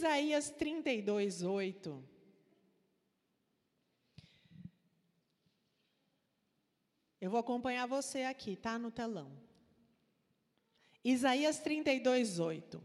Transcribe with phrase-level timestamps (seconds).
[0.00, 2.04] Isaías 32, 8.
[7.20, 9.30] Eu vou acompanhar você aqui, tá no telão.
[11.04, 12.82] Isaías 32, 8.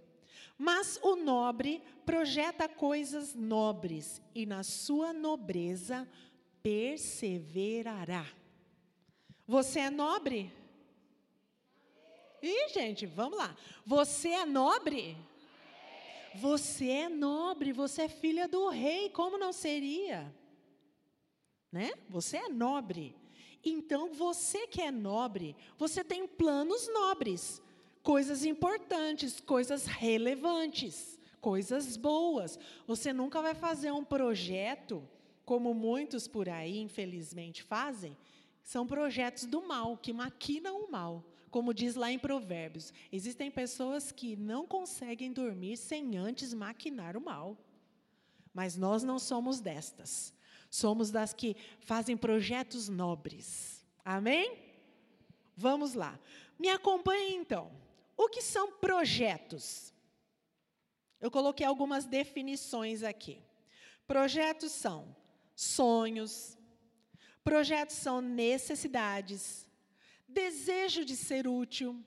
[0.57, 6.05] Mas o nobre projeta coisas nobres, e na sua nobreza
[6.61, 8.27] perseverará.
[9.47, 10.51] Você é nobre?
[12.41, 13.55] Ih, gente, vamos lá.
[13.85, 15.15] Você é nobre?
[16.39, 20.33] Você é nobre, você é filha do rei, como não seria?
[21.71, 21.93] Né?
[22.09, 23.15] Você é nobre.
[23.63, 27.61] Então, você que é nobre, você tem planos nobres,
[28.03, 32.59] coisas importantes, coisas relevantes, coisas boas.
[32.85, 35.07] Você nunca vai fazer um projeto,
[35.43, 38.15] como muitos por aí, infelizmente, fazem,
[38.63, 41.23] são projetos do mal, que maquinam o mal.
[41.55, 47.21] Como diz lá em Provérbios, existem pessoas que não conseguem dormir sem antes maquinar o
[47.21, 47.57] mal.
[48.53, 50.33] Mas nós não somos destas.
[50.69, 53.85] Somos das que fazem projetos nobres.
[54.03, 54.57] Amém?
[55.55, 56.19] Vamos lá.
[56.59, 57.71] Me acompanhe então.
[58.17, 59.93] O que são projetos?
[61.21, 63.41] Eu coloquei algumas definições aqui.
[64.05, 65.15] Projetos são
[65.55, 66.57] sonhos,
[67.45, 69.64] projetos são necessidades,
[70.35, 72.03] desejo de ser útil,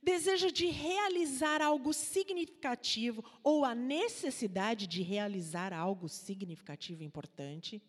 [0.00, 7.82] desejo de realizar algo significativo ou a necessidade de realizar algo significativo e importante,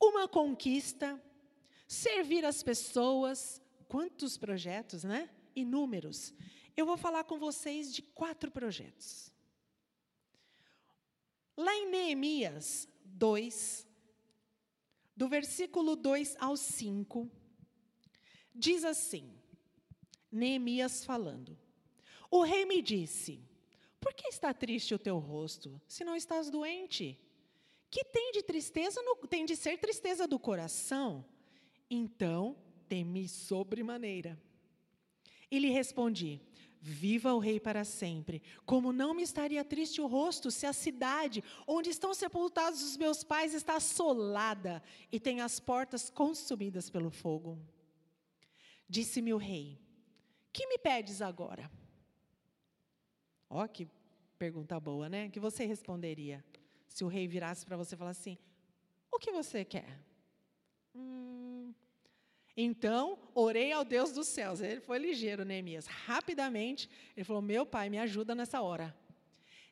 [0.00, 1.22] uma conquista,
[1.86, 5.30] servir as pessoas, quantos projetos, né?
[5.54, 6.34] Inúmeros.
[6.76, 9.32] Eu vou falar com vocês de quatro projetos.
[11.56, 13.86] Lá em Neemias 2,
[15.14, 17.30] do versículo 2 ao 5,
[18.54, 19.30] diz assim:
[20.30, 21.58] Neemias falando:
[22.30, 23.40] O rei me disse:
[23.98, 27.18] Por que está triste o teu rosto, se não estás doente?
[27.90, 31.24] Que tem de tristeza, no, tem de ser tristeza do coração?
[31.90, 32.56] Então
[32.88, 34.40] temi sobremaneira.
[35.50, 36.40] E lhe respondi:
[36.80, 38.40] Viva o rei para sempre.
[38.64, 43.22] Como não me estaria triste o rosto se a cidade onde estão sepultados os meus
[43.22, 44.82] pais está assolada
[45.12, 47.58] e tem as portas consumidas pelo fogo?
[48.90, 49.78] Disse-me o rei:
[50.52, 51.70] Que me pedes agora?
[53.48, 53.88] Ó, que
[54.36, 55.28] pergunta boa, né?
[55.28, 56.44] Que você responderia
[56.88, 58.38] se o rei virasse para você e falasse assim:
[59.08, 59.96] O que você quer?
[60.92, 61.72] Hum,
[62.56, 64.60] então, orei ao Deus dos céus.
[64.60, 65.86] Ele foi ligeiro, Neemias.
[65.86, 68.92] Rapidamente, ele falou: Meu pai, me ajuda nessa hora.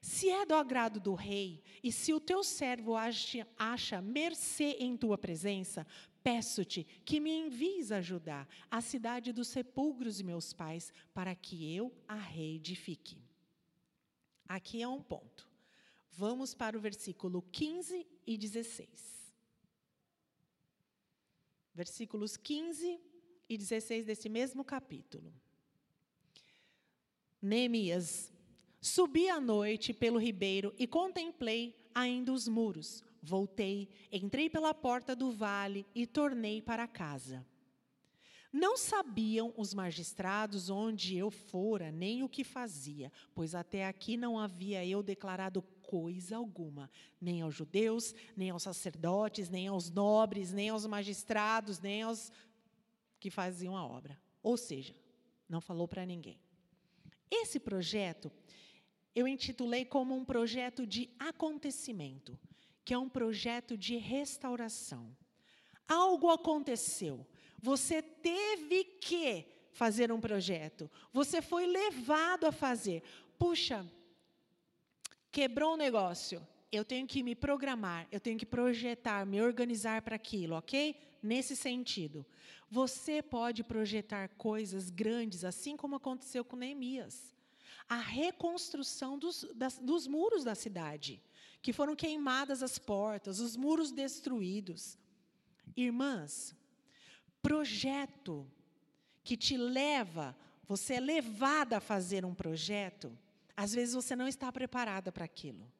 [0.00, 4.96] Se é do agrado do rei, e se o teu servo acha, acha mercê em
[4.96, 5.84] tua presença,
[6.28, 11.90] peço-te que me envies ajudar a cidade dos sepulcros de meus pais, para que eu
[12.06, 13.16] a reedifique.
[14.46, 15.48] Aqui é um ponto.
[16.12, 19.08] Vamos para o versículo 15 e 16
[21.74, 23.00] versículos 15
[23.48, 25.32] e 16 desse mesmo capítulo.
[27.40, 28.32] Neemias,
[28.80, 33.04] subi à noite pelo ribeiro e contemplei ainda os muros.
[33.22, 37.44] Voltei, entrei pela porta do vale e tornei para casa.
[38.52, 44.38] Não sabiam os magistrados onde eu fora, nem o que fazia, pois até aqui não
[44.38, 46.90] havia eu declarado coisa alguma,
[47.20, 52.32] nem aos judeus, nem aos sacerdotes, nem aos nobres, nem aos magistrados, nem aos
[53.20, 54.18] que faziam a obra.
[54.42, 54.94] Ou seja,
[55.48, 56.40] não falou para ninguém.
[57.30, 58.32] Esse projeto
[59.14, 62.38] eu intitulei como um projeto de acontecimento,
[62.88, 65.14] que é um projeto de restauração.
[65.86, 67.26] Algo aconteceu.
[67.60, 70.90] Você teve que fazer um projeto.
[71.12, 73.02] Você foi levado a fazer.
[73.38, 73.86] Puxa,
[75.30, 76.40] quebrou um negócio.
[76.72, 80.96] Eu tenho que me programar, eu tenho que projetar, me organizar para aquilo, ok?
[81.22, 82.24] Nesse sentido.
[82.70, 87.36] Você pode projetar coisas grandes, assim como aconteceu com Neemias.
[87.86, 91.22] A reconstrução dos, das, dos muros da cidade,
[91.60, 94.98] que foram queimadas as portas, os muros destruídos.
[95.76, 96.54] Irmãs,
[97.42, 98.50] projeto
[99.24, 103.16] que te leva, você é levada a fazer um projeto,
[103.56, 105.70] às vezes você não está preparada para aquilo.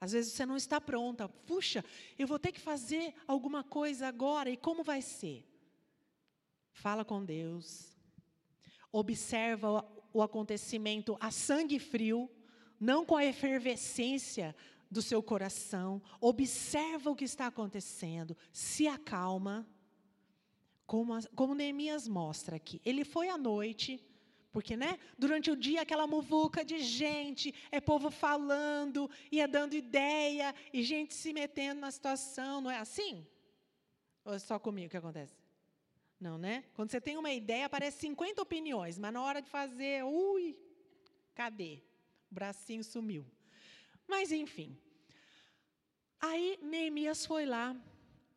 [0.00, 1.28] Às vezes você não está pronta.
[1.28, 1.84] Puxa,
[2.18, 5.46] eu vou ter que fazer alguma coisa agora, e como vai ser?
[6.72, 7.96] Fala com Deus.
[8.90, 12.28] Observa o acontecimento a sangue frio,
[12.80, 14.56] não com a efervescência
[14.92, 19.66] do seu coração, observa o que está acontecendo, se acalma,
[20.86, 22.80] como, como Neemias mostra aqui.
[22.84, 24.00] Ele foi à noite
[24.52, 30.54] Porque, né, durante o dia, aquela muvuca de gente, é povo falando, ia dando ideia,
[30.70, 33.26] e gente se metendo na situação, não é assim?
[34.22, 35.34] Ou é só comigo que acontece?
[36.20, 36.64] Não, né?
[36.74, 40.54] Quando você tem uma ideia, aparece 50 opiniões, mas na hora de fazer, ui,
[41.34, 41.82] cadê?
[42.30, 43.24] O bracinho sumiu.
[44.06, 44.76] Mas, enfim.
[46.20, 47.76] Aí Neemias foi lá,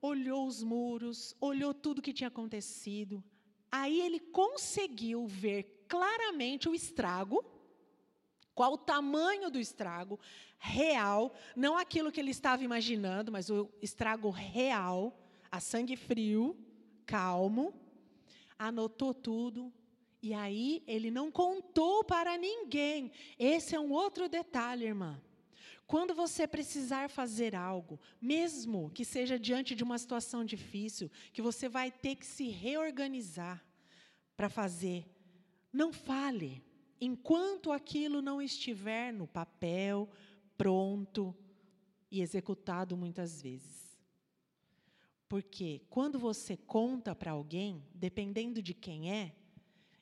[0.02, 3.24] olhou os muros, olhou tudo que tinha acontecido.
[3.72, 7.44] Aí ele conseguiu ver claramente o estrago,
[8.54, 10.20] qual o tamanho do estrago
[10.58, 15.20] real, não aquilo que ele estava imaginando, mas o estrago real,
[15.52, 16.58] a sangue frio,
[17.06, 17.74] calmo,
[18.58, 19.74] anotou tudo.
[20.22, 23.12] E aí ele não contou para ninguém.
[23.38, 25.22] Esse é um outro detalhe, irmã.
[25.88, 31.70] Quando você precisar fazer algo, mesmo que seja diante de uma situação difícil, que você
[31.70, 33.64] vai ter que se reorganizar
[34.36, 35.06] para fazer,
[35.72, 36.64] não fale
[37.00, 40.10] enquanto aquilo não estiver no papel,
[40.58, 41.36] pronto
[42.10, 44.00] e executado muitas vezes.
[45.28, 49.36] Porque quando você conta para alguém, dependendo de quem é,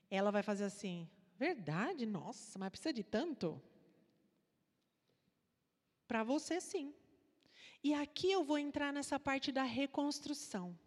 [0.09, 2.05] ela vai fazer assim: verdade?
[2.05, 3.61] Nossa, mas precisa de tanto?
[6.13, 6.93] Para você, sim.
[7.83, 10.77] E aqui eu vou entrar nessa parte da reconstrução.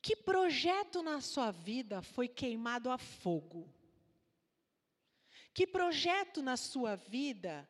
[0.00, 3.68] Que projeto na sua vida foi queimado a fogo?
[5.52, 7.68] Que projeto na sua vida,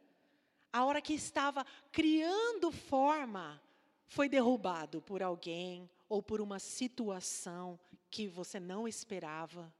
[0.71, 3.59] a hora que estava criando forma,
[4.05, 7.81] foi derrubado por alguém ou por uma situação
[8.11, 9.75] que você não esperava?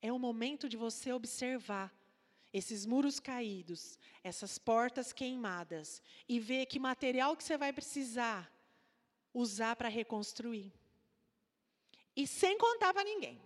[0.00, 1.92] É o momento de você observar
[2.52, 8.50] esses muros caídos, essas portas queimadas e ver que material que você vai precisar
[9.32, 10.72] usar para reconstruir.
[12.16, 13.40] E sem contar para ninguém.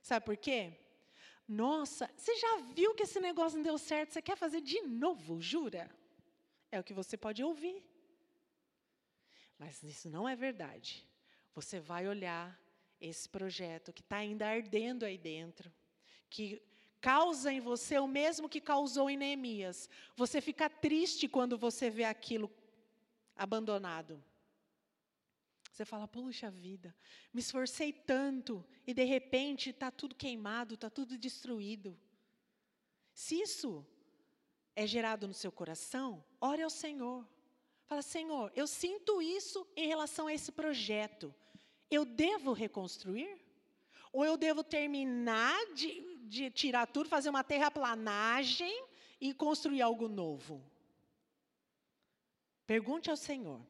[0.00, 0.72] Sabe por quê?
[1.46, 4.12] Nossa, você já viu que esse negócio não deu certo?
[4.12, 5.90] Você quer fazer de novo, jura?
[6.70, 7.82] É o que você pode ouvir.
[9.58, 11.06] Mas isso não é verdade.
[11.54, 12.58] Você vai olhar
[13.00, 15.72] esse projeto que está ainda ardendo aí dentro,
[16.28, 16.62] que
[17.00, 19.88] causa em você o mesmo que causou em Neemias.
[20.16, 22.50] Você fica triste quando você vê aquilo
[23.36, 24.22] abandonado.
[25.72, 26.92] Você fala, puxa vida,
[27.32, 31.96] me esforcei tanto e de repente está tudo queimado, está tudo destruído.
[33.14, 33.86] Se isso
[34.74, 37.26] é gerado no seu coração, ore ao Senhor.
[37.86, 41.34] Fala, Senhor, eu sinto isso em relação a esse projeto.
[41.90, 43.40] Eu devo reconstruir?
[44.18, 48.84] Ou eu devo terminar de, de tirar tudo, fazer uma terraplanagem
[49.20, 50.60] e construir algo novo?
[52.66, 53.64] Pergunte ao Senhor.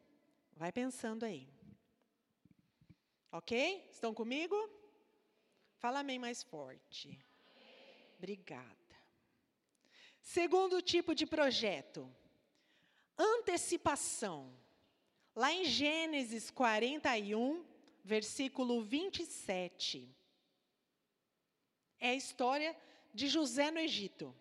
[0.56, 1.46] Vai pensando aí.
[3.30, 3.86] Ok?
[3.92, 4.56] Estão comigo?
[5.76, 7.22] Fala amém mais forte.
[8.16, 8.96] Obrigada.
[10.22, 12.10] Segundo tipo de projeto,
[13.18, 14.50] antecipação.
[15.36, 17.66] Lá em Gênesis 41,
[18.02, 20.16] versículo 27.
[22.00, 22.76] É a história
[23.12, 24.34] de José no Egito.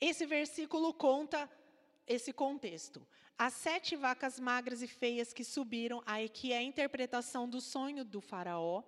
[0.00, 1.50] Esse versículo conta
[2.06, 3.06] esse contexto.
[3.38, 8.04] As sete vacas magras e feias que subiram, aí que é a interpretação do sonho
[8.04, 8.82] do faraó.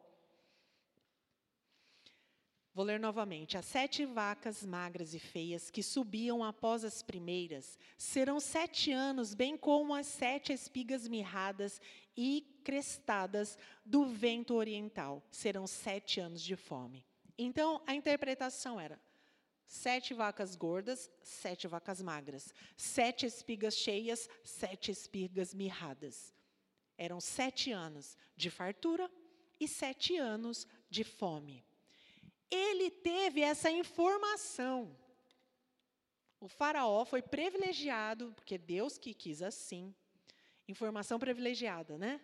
[2.78, 3.58] Vou ler novamente.
[3.58, 9.56] As sete vacas magras e feias que subiam após as primeiras serão sete anos, bem
[9.56, 11.80] como as sete espigas mirradas
[12.16, 15.20] e crestadas do vento oriental.
[15.28, 17.04] Serão sete anos de fome.
[17.36, 19.00] Então, a interpretação era:
[19.66, 22.54] Sete vacas gordas, sete vacas magras.
[22.76, 26.32] Sete espigas cheias, sete espigas mirradas.
[26.96, 29.10] Eram sete anos de fartura
[29.58, 31.66] e sete anos de fome.
[32.50, 34.96] Ele teve essa informação.
[36.40, 39.94] O faraó foi privilegiado, porque Deus que quis assim.
[40.66, 42.20] Informação privilegiada, né?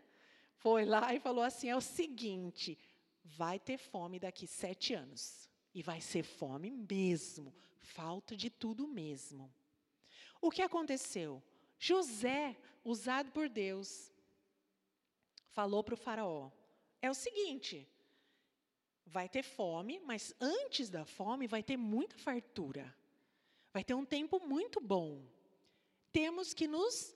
[0.57, 2.79] Foi lá e falou assim: é o seguinte,
[3.25, 5.49] vai ter fome daqui sete anos.
[5.75, 9.53] E vai ser fome mesmo, falta de tudo mesmo.
[10.41, 11.43] O que aconteceu?
[11.79, 14.13] José, usado por Deus,
[15.51, 16.51] falou para o Faraó:
[17.03, 17.89] é o seguinte,
[19.07, 22.95] vai ter fome, mas antes da fome vai ter muita fartura.
[23.73, 25.25] Vai ter um tempo muito bom.
[26.13, 27.15] Temos que nos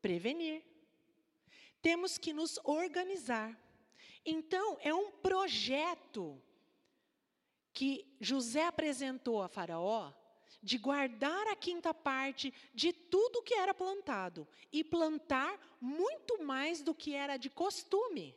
[0.00, 0.62] prevenir.
[1.82, 3.56] Temos que nos organizar.
[4.24, 6.40] Então, é um projeto
[7.72, 10.12] que José apresentou a Faraó
[10.62, 16.94] de guardar a quinta parte de tudo que era plantado e plantar muito mais do
[16.94, 18.34] que era de costume.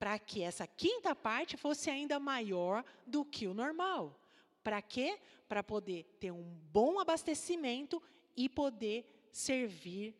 [0.00, 4.18] Para que essa quinta parte fosse ainda maior do que o normal.
[4.64, 5.20] Para quê?
[5.46, 6.42] Para poder ter um
[6.72, 8.02] bom abastecimento
[8.34, 10.16] e poder servir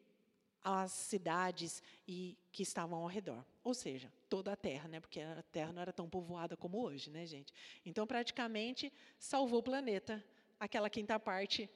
[0.63, 3.43] as cidades e que estavam ao redor.
[3.65, 5.01] Ou seja, toda a terra, né?
[5.01, 7.51] Porque a terra não era tão povoada como hoje, né, gente?
[7.85, 10.23] Então, praticamente, salvou o planeta,
[10.59, 11.71] aquela quinta parte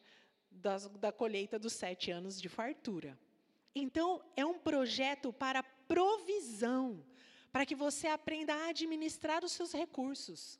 [0.50, 3.18] das, da colheita dos sete anos de fartura.
[3.74, 7.02] Então, é um projeto para provisão,
[7.54, 10.58] para que você aprenda a administrar os seus recursos.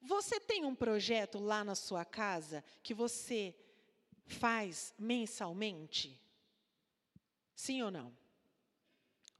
[0.00, 3.54] Você tem um projeto lá na sua casa que você
[4.26, 6.20] faz mensalmente?
[7.54, 8.12] Sim ou não?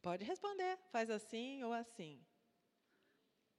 [0.01, 2.25] Pode responder, faz assim ou assim.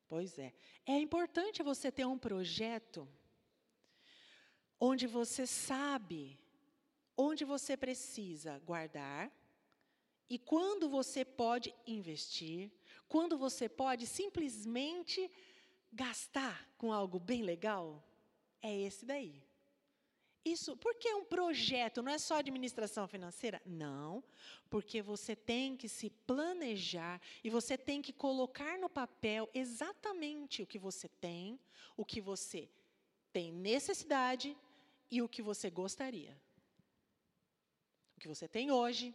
[0.08, 0.54] Pois é.
[0.86, 3.06] É importante você ter um projeto
[4.80, 6.40] onde você sabe
[7.18, 9.30] onde você precisa guardar
[10.34, 12.72] e quando você pode investir,
[13.08, 15.30] quando você pode simplesmente
[15.92, 18.04] gastar com algo bem legal,
[18.60, 19.44] é esse daí.
[20.44, 23.62] Isso, porque é um projeto, não é só administração financeira?
[23.64, 24.24] Não,
[24.72, 30.66] porque você tem que se planejar e você tem que colocar no papel exatamente o
[30.66, 31.60] que você tem,
[31.96, 32.68] o que você
[33.32, 34.58] tem necessidade
[35.12, 36.36] e o que você gostaria.
[38.18, 39.14] O que você tem hoje,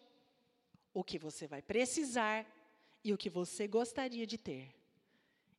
[0.98, 2.44] o que você vai precisar
[3.04, 4.74] e o que você gostaria de ter.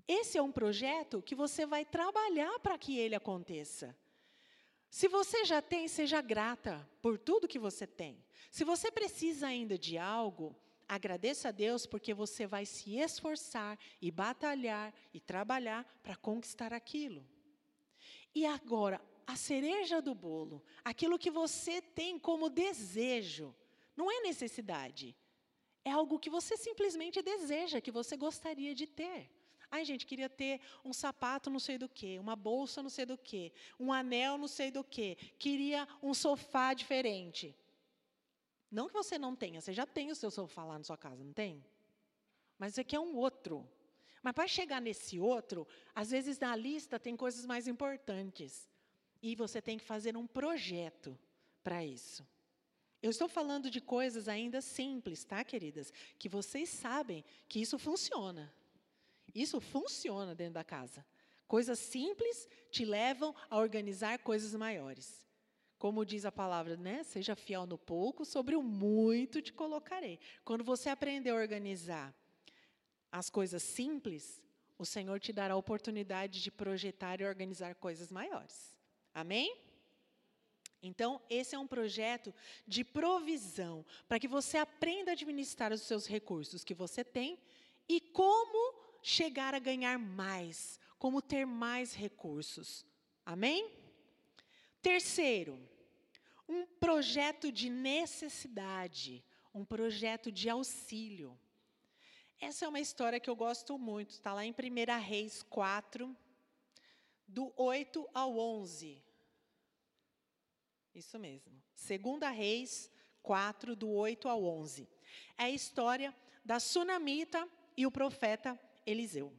[0.06, 3.96] Esse é um projeto que você vai trabalhar para que ele aconteça.
[4.90, 8.22] Se você já tem, seja grata por tudo que você tem.
[8.52, 10.54] Se você precisa ainda de algo,
[10.90, 17.26] agradeça a Deus porque você vai se esforçar e batalhar e trabalhar para conquistar aquilo.
[18.36, 23.56] E agora, a cereja do bolo, aquilo que você tem como desejo,
[23.96, 25.16] não é necessidade.
[25.84, 29.30] É algo que você simplesmente deseja, que você gostaria de ter.
[29.72, 33.18] Ai, gente, queria ter um sapato não sei do que, uma bolsa não sei do
[33.18, 37.56] que, um anel não sei do que, queria um sofá diferente.
[38.72, 41.24] Não que você não tenha, você já tem o seu sofá lá na sua casa,
[41.24, 41.64] não tem?
[42.58, 43.68] Mas você quer um outro.
[44.22, 48.68] Mas para chegar nesse outro, às vezes na lista tem coisas mais importantes.
[49.22, 51.18] E você tem que fazer um projeto
[51.64, 52.26] para isso.
[53.02, 55.94] Eu estou falando de coisas ainda simples, tá, queridas?
[56.18, 58.54] Que vocês sabem que isso funciona.
[59.34, 61.06] Isso funciona dentro da casa.
[61.48, 65.26] Coisas simples te levam a organizar coisas maiores.
[65.78, 67.04] Como diz a palavra, né?
[67.04, 70.20] Seja fiel no pouco, sobre o muito te colocarei.
[70.44, 72.14] Quando você aprender a organizar
[73.10, 74.42] as coisas simples,
[74.78, 78.78] o Senhor te dará a oportunidade de projetar e organizar coisas maiores.
[79.14, 79.69] Amém?
[80.82, 82.34] Então, esse é um projeto
[82.66, 87.38] de provisão, para que você aprenda a administrar os seus recursos que você tem
[87.88, 92.86] e como chegar a ganhar mais, como ter mais recursos.
[93.26, 93.70] Amém?
[94.82, 95.60] Terceiro,
[96.48, 101.38] um projeto de necessidade, um projeto de auxílio.
[102.40, 106.16] Essa é uma história que eu gosto muito, está lá em 1 Reis 4,
[107.28, 109.04] do 8 ao 11.
[110.94, 111.52] Isso mesmo.
[111.76, 112.90] 2 Reis
[113.22, 114.88] 4, do 8 ao 11.
[115.38, 119.34] É a história da sunamita e o profeta Eliseu.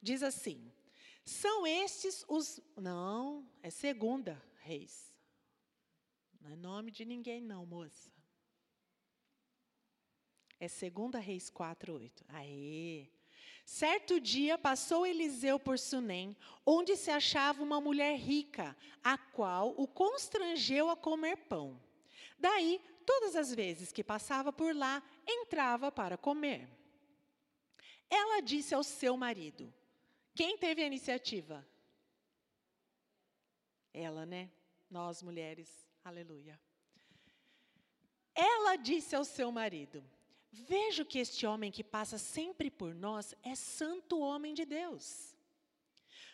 [0.00, 0.72] Diz assim:
[1.24, 2.60] São estes os.
[2.76, 5.14] Não, é segunda Reis.
[6.40, 8.10] Não é nome de ninguém, não, moça.
[10.58, 12.24] É segunda Reis 4, 8.
[12.28, 13.08] Aê!
[13.70, 16.36] Certo dia passou Eliseu por Sunem,
[16.66, 21.80] onde se achava uma mulher rica, a qual o constrangeu a comer pão.
[22.36, 26.68] Daí, todas as vezes que passava por lá, entrava para comer.
[28.10, 29.72] Ela disse ao seu marido:
[30.34, 31.64] Quem teve a iniciativa?
[33.94, 34.50] Ela, né?
[34.90, 35.88] Nós mulheres.
[36.04, 36.60] Aleluia.
[38.34, 40.02] Ela disse ao seu marido:
[40.52, 45.36] Vejo que este homem que passa sempre por nós é santo homem de Deus.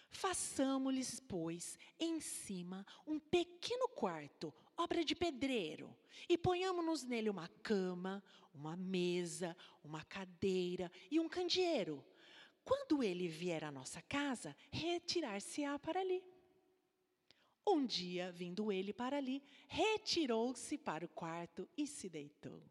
[0.08, 5.94] Façamos-lhes, pois, em cima um pequeno quarto, obra de pedreiro,
[6.28, 9.54] e ponhamos-nos nele uma cama, uma mesa,
[9.84, 12.02] uma cadeira e um candeeiro.
[12.64, 16.24] Quando ele vier à nossa casa, retirar-se-á para ali.
[17.66, 22.62] Um dia, vindo ele para ali, retirou-se para o quarto e se deitou.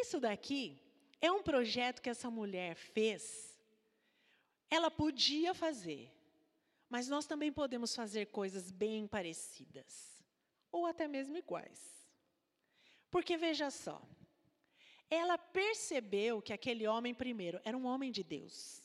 [0.00, 0.80] Isso daqui
[1.20, 3.22] é um projeto que essa mulher fez.
[4.70, 6.10] Ela podia fazer,
[6.88, 10.24] mas nós também podemos fazer coisas bem parecidas,
[10.70, 12.08] ou até mesmo iguais.
[13.10, 14.00] Porque veja só,
[15.10, 18.82] ela percebeu que aquele homem, primeiro, era um homem de Deus.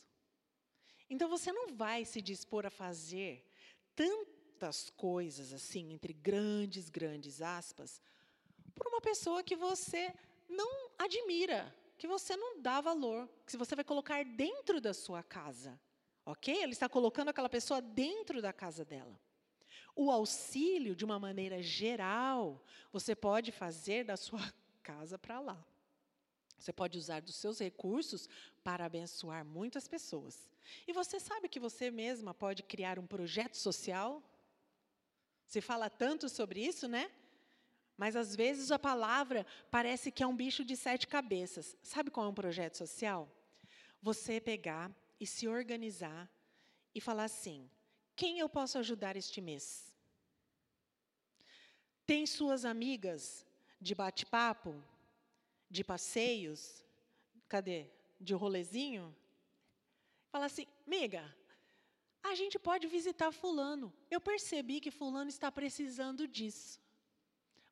[1.09, 3.49] Então você não vai se dispor a fazer
[3.95, 8.01] tantas coisas assim, entre grandes, grandes aspas,
[8.75, 10.13] por uma pessoa que você
[10.47, 15.79] não admira, que você não dá valor, que você vai colocar dentro da sua casa.
[16.25, 16.55] Ok?
[16.55, 19.19] Ele está colocando aquela pessoa dentro da casa dela.
[19.95, 24.41] O auxílio, de uma maneira geral, você pode fazer da sua
[24.83, 25.65] casa para lá.
[26.59, 28.27] Você pode usar dos seus recursos
[28.63, 30.49] para abençoar muitas pessoas.
[30.87, 34.21] E você sabe que você mesma pode criar um projeto social?
[35.45, 37.09] Se fala tanto sobre isso, né?
[37.97, 41.75] Mas às vezes a palavra parece que é um bicho de sete cabeças.
[41.81, 43.29] Sabe qual é um projeto social?
[44.01, 46.29] Você pegar e se organizar
[46.93, 47.69] e falar assim:
[48.15, 49.91] quem eu posso ajudar este mês?
[52.05, 53.45] Tem suas amigas
[53.81, 54.81] de bate-papo?
[55.69, 56.85] de passeios,
[57.47, 57.89] cadê?
[58.19, 59.15] De rolezinho,
[60.29, 61.35] fala assim, miga,
[62.23, 63.93] a gente pode visitar fulano.
[64.09, 66.81] Eu percebi que fulano está precisando disso.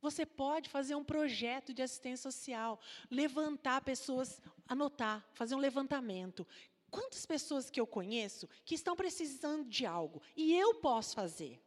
[0.06, 6.46] Você pode fazer um projeto de assistência social, levantar pessoas, anotar, fazer um levantamento.
[6.92, 11.60] Quantas pessoas que eu conheço que estão precisando de algo e eu posso fazer?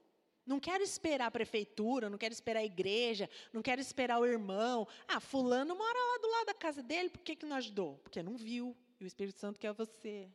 [0.46, 4.86] Não quero esperar a prefeitura, não quero esperar a igreja, não quero esperar o irmão.
[5.08, 7.98] Ah, fulano mora lá do lado da casa dele, por que, que não ajudou?
[8.04, 10.30] Porque não viu, e o Espírito Santo quer você.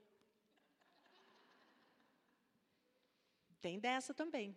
[3.62, 4.54] Tem dessa também.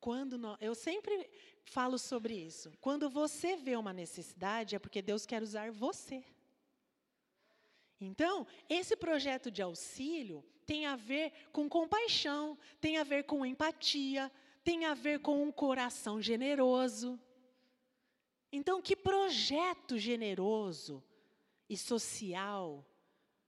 [0.00, 1.28] Quando nós, eu sempre
[1.62, 2.72] falo sobre isso.
[2.80, 6.24] Quando você vê uma necessidade, é porque Deus quer usar você.
[8.00, 14.32] Então, esse projeto de auxílio tem a ver com compaixão, tem a ver com empatia,
[14.64, 17.20] tem a ver com um coração generoso.
[18.50, 21.04] Então, que projeto generoso
[21.68, 22.84] e social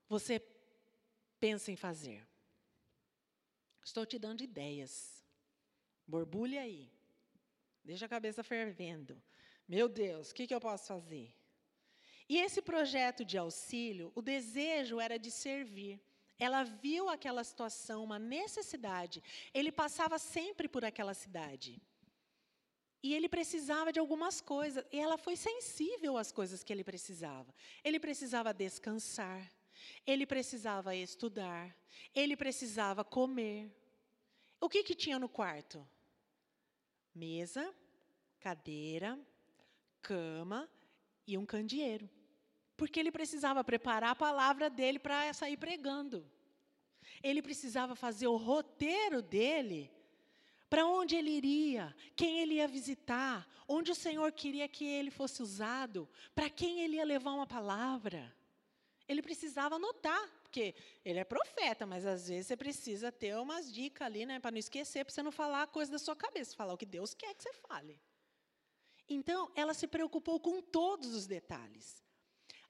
[0.07, 0.39] você
[1.39, 2.25] pensa em fazer?
[3.83, 5.12] Estou te dando ideias.
[6.07, 6.91] Borbulha aí.
[7.83, 9.21] Deixa a cabeça fervendo.
[9.67, 11.33] Meu Deus, o que, que eu posso fazer?
[12.27, 16.01] E esse projeto de auxílio, o desejo era de servir.
[16.39, 19.21] Ela viu aquela situação, uma necessidade.
[19.53, 21.81] Ele passava sempre por aquela cidade.
[23.01, 24.83] E ele precisava de algumas coisas.
[24.91, 27.53] E ela foi sensível às coisas que ele precisava.
[27.83, 29.51] Ele precisava descansar.
[30.07, 31.75] Ele precisava estudar.
[32.15, 33.69] Ele precisava comer.
[34.63, 35.85] O que, que tinha no quarto?
[37.13, 37.75] Mesa,
[38.39, 39.19] cadeira,
[40.01, 40.69] cama
[41.27, 42.09] e um candeeiro.
[42.77, 46.25] Porque ele precisava preparar a palavra dele para sair pregando.
[47.21, 49.91] Ele precisava fazer o roteiro dele
[50.69, 55.43] para onde ele iria, quem ele ia visitar, onde o Senhor queria que ele fosse
[55.43, 58.33] usado, para quem ele ia levar uma palavra.
[59.09, 64.05] Ele precisava anotar, porque ele é profeta, mas às vezes você precisa ter umas dicas
[64.05, 66.75] ali, né, para não esquecer, para você não falar a coisa da sua cabeça, falar
[66.75, 67.99] o que Deus quer que você fale.
[69.09, 72.03] Então, ela se preocupou com todos os detalhes.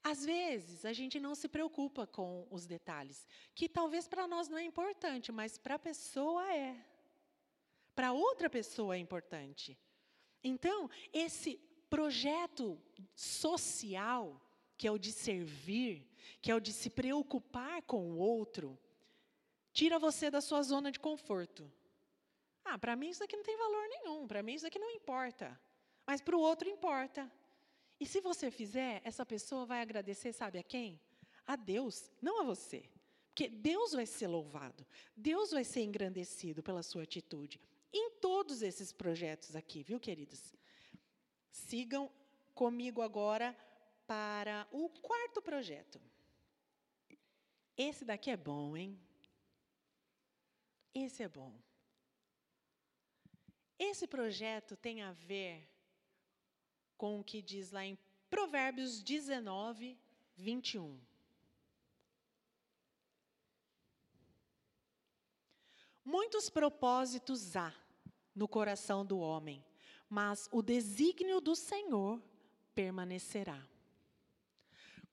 [0.02, 4.58] Às vezes, a gente não se preocupa com os detalhes, que talvez para nós não
[4.58, 6.78] é importante, mas para a pessoa é.
[7.94, 9.78] Para outra pessoa é importante.
[10.42, 11.58] Então, esse
[11.90, 12.82] projeto
[13.14, 14.42] social,
[14.78, 18.78] que é o de servir, que é o de se preocupar com o outro,
[19.72, 21.72] tira você da sua zona de conforto.
[22.64, 25.60] Ah, para mim isso aqui não tem valor nenhum, para mim isso aqui não importa.
[26.06, 27.32] Mas para o outro importa.
[28.00, 31.00] E se você fizer, essa pessoa vai agradecer, sabe a quem?
[31.46, 32.90] A Deus, não a você.
[33.28, 37.60] Porque Deus vai ser louvado, Deus vai ser engrandecido pela sua atitude.
[37.92, 40.54] Em todos esses projetos aqui, viu, queridos?
[41.52, 42.12] Sigam
[42.54, 43.58] comigo agora
[44.06, 46.00] para o quarto projeto.
[47.78, 49.00] Esse daqui é bom, hein?
[50.94, 51.54] Esse é bom.
[53.80, 55.68] Esse projeto tem a ver
[56.96, 57.98] com o que diz lá em
[58.30, 59.98] Provérbios 19,
[60.38, 61.00] 21.
[66.06, 67.74] Muitos propósitos há
[68.36, 69.64] no coração do homem,
[70.10, 72.22] mas o desígnio do Senhor
[72.76, 73.73] permanecerá.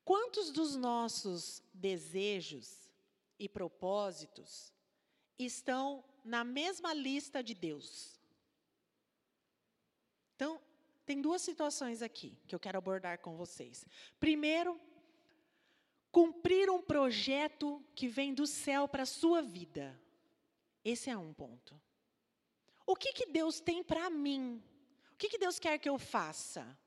[0.04, 2.90] Quantos dos nossos desejos
[3.38, 4.72] e propósitos
[5.38, 8.20] estão na mesma lista de Deus?
[10.34, 10.60] Então,
[11.04, 13.84] tem duas situações aqui que eu quero abordar com vocês.
[14.18, 14.80] Primeiro,
[16.10, 20.00] cumprir um projeto que vem do céu para a sua vida.
[20.84, 21.80] Esse é um ponto.
[22.86, 24.62] O que, que Deus tem para mim?
[25.12, 26.78] O que, que Deus quer que eu faça?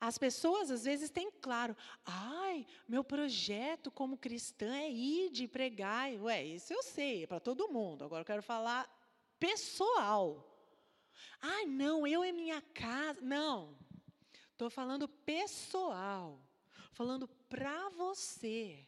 [0.00, 6.12] As pessoas às vezes têm claro, ai, meu projeto como cristã é ir de pregar.
[6.20, 8.04] Ué, isso eu sei, é para todo mundo.
[8.04, 8.88] Agora eu quero falar
[9.40, 10.44] pessoal.
[11.40, 13.20] Ai, não, eu é minha casa.
[13.20, 13.76] Não.
[14.52, 16.40] Estou falando pessoal.
[16.92, 18.86] Falando para você.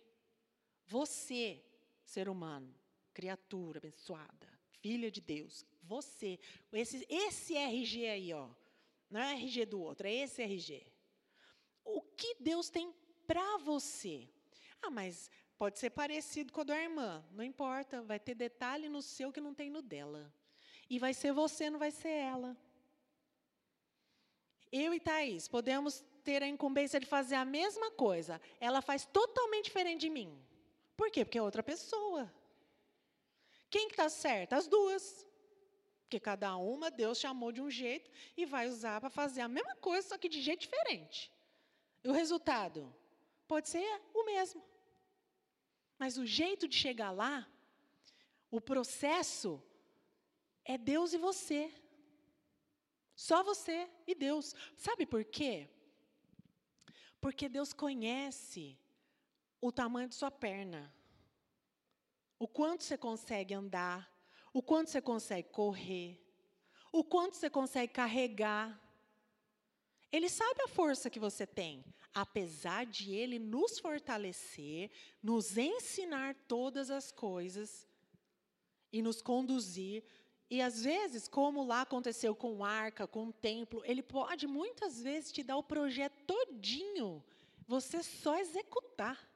[0.86, 1.64] Você,
[2.04, 2.72] ser humano,
[3.12, 4.48] criatura abençoada,
[4.80, 5.64] filha de Deus.
[5.82, 6.38] Você.
[6.72, 8.48] Esse, esse RG aí, ó.
[9.08, 10.89] Não é RG do outro, é esse RG
[11.96, 12.94] o que Deus tem
[13.26, 14.28] para você.
[14.82, 19.02] Ah, mas pode ser parecido com o da irmã, não importa, vai ter detalhe no
[19.02, 20.32] seu que não tem no dela.
[20.88, 22.56] E vai ser você, não vai ser ela.
[24.72, 28.40] Eu e Thaís podemos ter a incumbência de fazer a mesma coisa.
[28.60, 30.40] Ela faz totalmente diferente de mim.
[30.96, 31.24] Por quê?
[31.24, 32.32] Porque é outra pessoa.
[33.68, 34.56] Quem que está certa?
[34.56, 35.26] As duas.
[36.02, 39.76] Porque cada uma Deus chamou de um jeito e vai usar para fazer a mesma
[39.76, 41.32] coisa, só que de jeito diferente.
[42.02, 42.92] E o resultado
[43.46, 44.62] pode ser o mesmo.
[45.98, 47.46] Mas o jeito de chegar lá,
[48.50, 49.62] o processo,
[50.64, 51.72] é Deus e você.
[53.14, 54.54] Só você e Deus.
[54.76, 55.68] Sabe por quê?
[57.20, 58.78] Porque Deus conhece
[59.60, 60.90] o tamanho de sua perna,
[62.38, 64.10] o quanto você consegue andar,
[64.54, 66.18] o quanto você consegue correr,
[66.90, 68.80] o quanto você consegue carregar.
[70.12, 74.90] Ele sabe a força que você tem, apesar de ele nos fortalecer,
[75.22, 77.86] nos ensinar todas as coisas
[78.92, 80.02] e nos conduzir.
[80.50, 85.30] E às vezes, como lá aconteceu com arca, com o templo, ele pode muitas vezes
[85.30, 87.22] te dar o projeto todinho,
[87.68, 89.30] você só executar.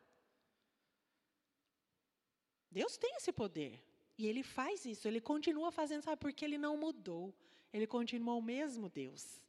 [2.69, 3.81] Deus tem esse poder.
[4.19, 7.33] E ele faz isso, ele continua fazendo, sabe, porque ele não mudou.
[7.73, 9.41] Ele continua o mesmo Deus.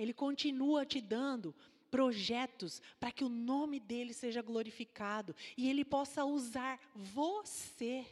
[0.00, 1.54] Ele continua te dando
[1.90, 8.06] projetos para que o nome dele seja glorificado e ele possa usar você.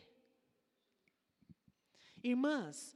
[2.23, 2.95] Irmãs,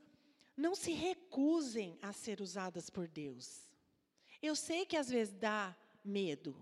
[0.54, 3.62] não se recusem a ser usadas por Deus.
[4.42, 5.74] Eu sei que às vezes dá
[6.04, 6.54] medo.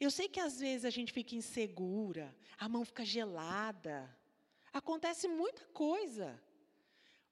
[0.00, 4.12] Eu sei que às vezes a gente fica insegura, a mão fica gelada.
[4.72, 6.42] Acontece muita coisa.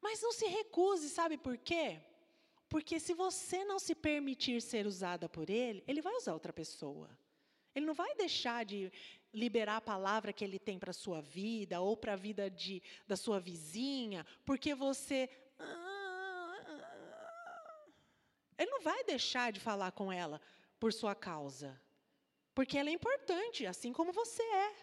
[0.00, 2.00] Mas não se recuse, sabe por quê?
[2.70, 7.10] Porque se você não se permitir ser usada por ele, ele vai usar outra pessoa.
[7.74, 8.92] Ele não vai deixar de
[9.34, 12.80] liberar a palavra que ele tem para a sua vida ou para a vida de,
[13.08, 15.28] da sua vizinha, porque você.
[18.56, 20.40] Ele não vai deixar de falar com ela
[20.78, 21.80] por sua causa.
[22.54, 24.76] Porque ela é importante, assim como você é.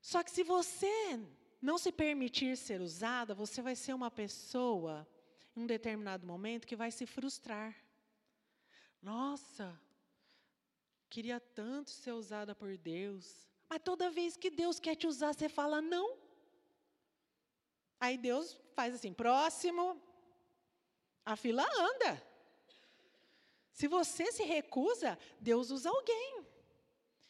[0.00, 1.20] Só que se você
[1.60, 5.06] não se permitir ser usada, você vai ser uma pessoa
[5.54, 7.76] em um determinado momento que vai se frustrar.
[9.00, 9.78] Nossa,
[11.10, 13.46] queria tanto ser usada por Deus.
[13.68, 16.16] Mas toda vez que Deus quer te usar, você fala não.
[18.00, 20.00] Aí Deus faz assim: próximo,
[21.24, 22.22] a fila anda.
[23.72, 26.44] Se você se recusa, Deus usa alguém.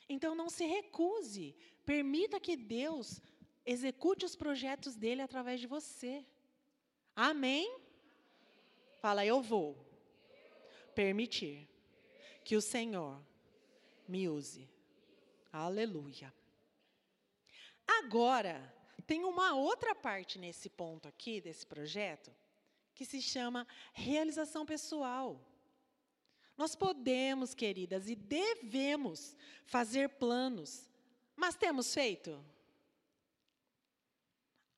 [0.08, 1.56] Então não se recuse.
[1.84, 3.20] Permita que Deus
[3.64, 6.24] execute os projetos dele através de você.
[7.14, 7.81] Amém?
[9.02, 9.76] Fala, eu vou
[10.94, 11.68] permitir
[12.44, 13.20] que o Senhor
[14.06, 14.70] me use.
[15.52, 16.32] Aleluia.
[17.84, 18.72] Agora,
[19.04, 22.32] tem uma outra parte nesse ponto aqui, desse projeto,
[22.94, 25.44] que se chama realização pessoal.
[26.56, 29.34] Nós podemos, queridas, e devemos
[29.66, 30.88] fazer planos,
[31.34, 32.40] mas temos feito?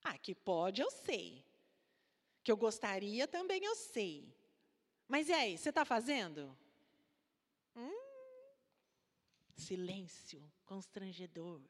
[0.03, 1.45] Ah, que pode, eu sei
[2.45, 4.31] que eu gostaria também eu sei.
[5.09, 6.57] Mas e aí, você está fazendo?
[7.75, 8.55] Hum,
[9.57, 11.63] silêncio constrangedor.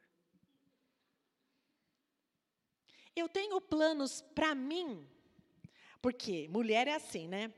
[3.15, 5.07] Eu tenho planos para mim,
[6.01, 7.53] porque mulher é assim, né?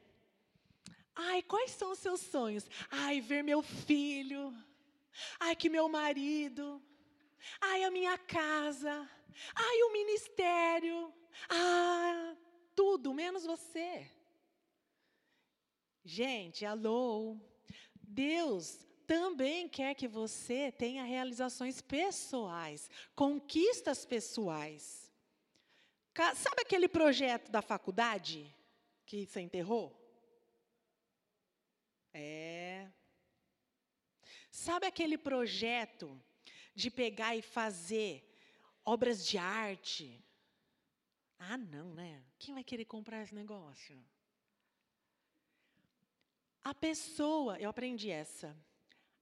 [1.16, 2.70] Ai, quais são os seus sonhos?
[2.92, 4.54] Ai, ver meu filho.
[5.40, 6.80] Ai, que meu marido.
[7.60, 9.10] Ai, a minha casa.
[9.56, 11.12] Ai, o ministério.
[11.50, 12.36] Ah,
[12.78, 14.08] tudo, menos você.
[16.06, 17.36] Gente, alô.
[18.02, 25.12] Deus também quer que você tenha realizações pessoais, conquistas pessoais.
[26.36, 28.56] Sabe aquele projeto da faculdade
[29.06, 29.96] que você enterrou?
[32.14, 32.92] É.
[34.52, 36.20] Sabe aquele projeto
[36.76, 38.24] de pegar e fazer
[38.86, 40.24] obras de arte,
[41.40, 42.24] ah, não, né?
[42.40, 44.04] Quem vai querer comprar esse negócio?
[46.64, 48.56] A pessoa, eu aprendi essa.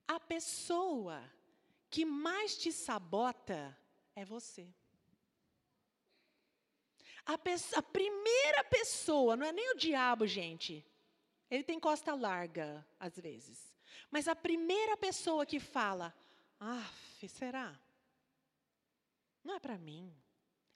[0.08, 1.22] A pessoa
[1.90, 3.76] que mais te sabota
[4.14, 4.68] é você.
[7.24, 10.84] A, a, primeira pessoa, não é nem o diabo, gente.
[11.50, 13.74] Ele tem costa larga, às vezes.
[14.10, 16.14] Mas a primeira pessoa que fala,
[16.58, 16.88] ah,
[17.28, 17.78] será?
[19.42, 20.14] Não é para mim.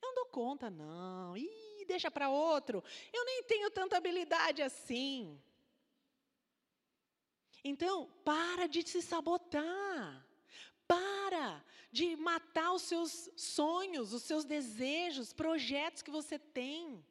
[0.02, 1.36] Eu não dou conta, não.
[1.36, 2.82] Ih, deixa para outro.
[3.12, 5.40] Eu nem tenho tanta habilidade assim.
[7.62, 10.26] Então, para de se sabotar.
[10.86, 17.04] Para de matar os seus sonhos, os seus desejos, projetos que você tem.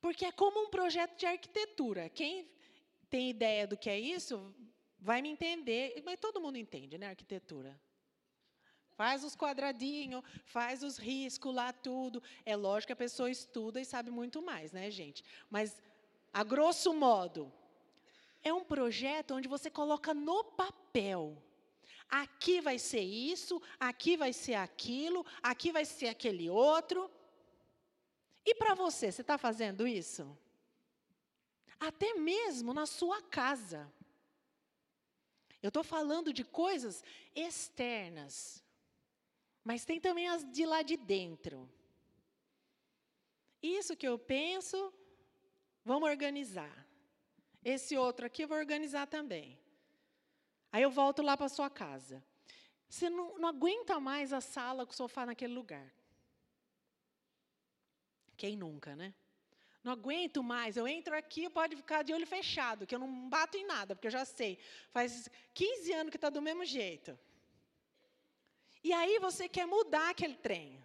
[0.00, 2.08] Porque é como um projeto de arquitetura.
[2.10, 2.50] Quem
[3.08, 4.54] tem ideia do que é isso,
[4.98, 6.02] vai me entender.
[6.04, 7.80] Mas todo mundo entende, né, arquitetura.
[8.96, 12.22] Faz os quadradinhos, faz os riscos lá, tudo.
[12.44, 15.24] É lógico que a pessoa estuda e sabe muito mais, né, gente?
[15.50, 15.80] Mas,
[16.32, 17.52] a grosso modo,
[18.42, 21.42] é um projeto onde você coloca no papel
[22.12, 27.10] Aqui vai ser isso, aqui vai ser aquilo, aqui vai ser aquele outro.
[28.44, 30.36] E para você, você está fazendo isso?
[31.80, 33.90] Até mesmo na sua casa.
[35.62, 37.02] Eu estou falando de coisas
[37.34, 38.62] externas,
[39.64, 41.70] mas tem também as de lá de dentro.
[43.62, 44.92] Isso que eu penso,
[45.84, 46.86] vamos organizar.
[47.64, 49.58] Esse outro aqui eu vou organizar também.
[50.72, 52.24] Aí eu volto lá para sua casa.
[52.88, 55.92] Você não, não aguenta mais a sala com o sofá naquele lugar.
[58.36, 59.14] Quem nunca, né?
[59.84, 60.76] Não aguento mais.
[60.76, 64.08] Eu entro aqui, pode ficar de olho fechado, que eu não bato em nada, porque
[64.08, 64.58] eu já sei.
[64.90, 67.18] Faz 15 anos que está do mesmo jeito.
[68.82, 70.82] E aí você quer mudar aquele trem.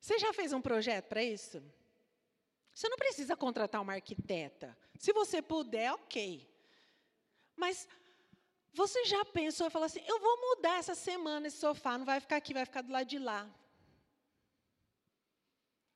[0.00, 1.62] Você já fez um projeto para isso?
[2.72, 4.76] Você não precisa contratar uma arquiteta.
[4.98, 6.48] Se você puder, ok.
[7.56, 7.88] Mas
[8.72, 12.20] você já pensou e falou assim: eu vou mudar essa semana esse sofá, não vai
[12.20, 13.48] ficar aqui, vai ficar do lado de lá.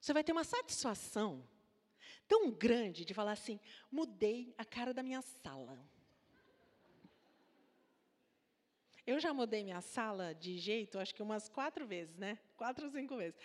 [0.00, 1.46] Você vai ter uma satisfação
[2.28, 3.58] tão grande de falar assim:
[3.90, 5.78] mudei a cara da minha sala.
[9.10, 12.38] Eu já mudei minha sala de jeito, acho que umas quatro vezes, né?
[12.58, 13.40] Quatro ou cinco vezes.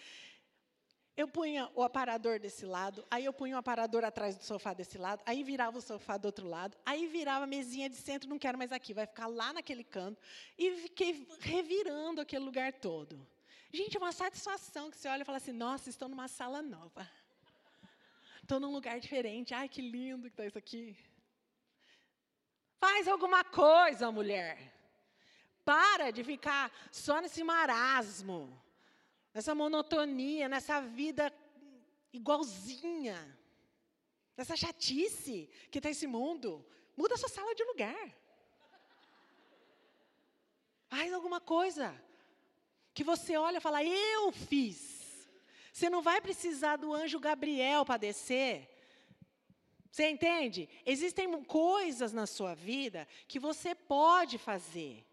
[1.16, 4.98] Eu punha o aparador desse lado, aí eu punha o aparador atrás do sofá desse
[4.98, 8.38] lado, aí virava o sofá do outro lado, aí virava a mesinha de centro, não
[8.38, 10.22] quero mais aqui, vai ficar lá naquele canto.
[10.58, 13.26] E fiquei revirando aquele lugar todo.
[13.72, 17.10] Gente, é uma satisfação que você olha e fala assim: nossa, estou numa sala nova.
[18.42, 19.54] Estou num lugar diferente.
[19.54, 20.94] Ai, que lindo que está isso aqui.
[22.82, 24.74] Faz alguma coisa, mulher.
[25.66, 28.64] Para de ficar só nesse marasmo
[29.34, 31.34] nessa monotonia, nessa vida
[32.12, 33.18] igualzinha,
[34.38, 36.64] nessa chatice que está esse mundo.
[36.96, 38.16] Muda a sua sala de lugar.
[40.88, 42.00] Faz alguma coisa
[42.94, 45.28] que você olha e fala, eu fiz.
[45.72, 48.70] Você não vai precisar do anjo Gabriel para descer.
[49.90, 50.70] Você entende?
[50.86, 55.04] Existem coisas na sua vida que você pode fazer.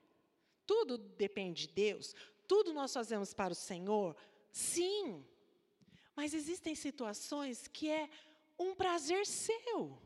[0.70, 2.14] Tudo depende de Deus,
[2.46, 4.14] tudo nós fazemos para o Senhor?
[4.52, 5.26] Sim.
[6.14, 8.08] Mas existem situações que é
[8.56, 10.00] um prazer seu.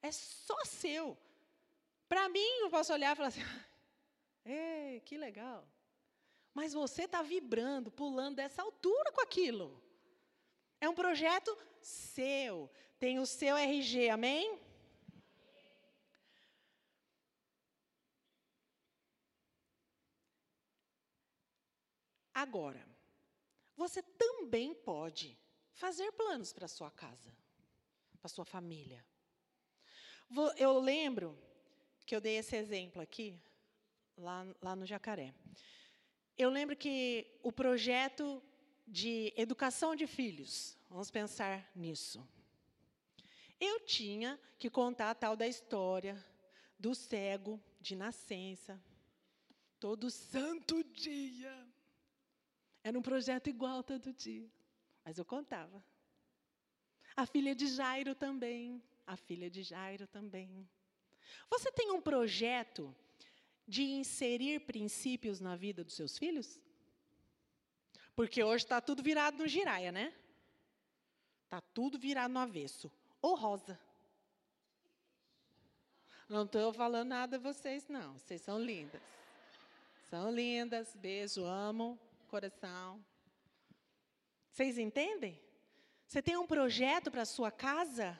[0.00, 1.18] É só seu.
[2.08, 3.42] Para mim, eu posso olhar e falar assim:
[4.46, 5.68] Ei, que legal.
[6.54, 9.82] Mas você está vibrando, pulando dessa altura com aquilo.
[10.80, 12.70] É um projeto seu.
[13.00, 14.60] Tem o seu RG, amém?
[22.38, 22.86] Agora,
[23.76, 25.36] você também pode
[25.72, 27.36] fazer planos para sua casa,
[28.20, 29.04] para sua família.
[30.56, 31.36] Eu lembro
[32.06, 33.36] que eu dei esse exemplo aqui,
[34.16, 35.34] lá, lá no Jacaré.
[36.36, 38.40] Eu lembro que o projeto
[38.86, 42.24] de educação de filhos, vamos pensar nisso.
[43.58, 46.24] Eu tinha que contar a tal da história
[46.78, 48.80] do cego de nascença,
[49.80, 51.68] todo santo dia.
[52.82, 54.48] Era um projeto igual todo dia.
[55.04, 55.82] Mas eu contava.
[57.16, 58.82] A filha de Jairo também.
[59.06, 60.68] A filha de Jairo também.
[61.50, 62.94] Você tem um projeto
[63.66, 66.60] de inserir princípios na vida dos seus filhos?
[68.14, 70.14] Porque hoje está tudo virado no giraia, né?
[71.44, 72.90] Está tudo virado no avesso.
[73.20, 73.78] Ou rosa.
[76.28, 78.18] Não estou falando nada a vocês, não.
[78.18, 79.02] Vocês são lindas.
[80.10, 80.94] São lindas.
[80.94, 83.04] Beijo, amo coração.
[84.50, 85.40] Vocês entendem?
[86.06, 88.18] Você tem um projeto para a sua casa?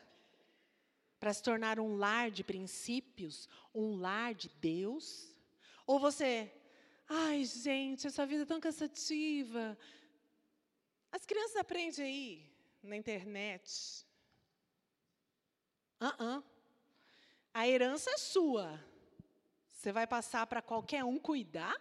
[1.19, 5.35] para se tornar um lar de princípios, um lar de Deus?
[5.87, 6.53] Ou você,
[7.09, 9.77] ai, gente, essa vida é tão cansativa.
[11.11, 14.07] As crianças aprendem aí na internet.
[16.01, 16.45] Uh -uh.
[17.53, 18.79] A herança é sua.
[19.67, 21.77] Você vai passar para qualquer um cuidar?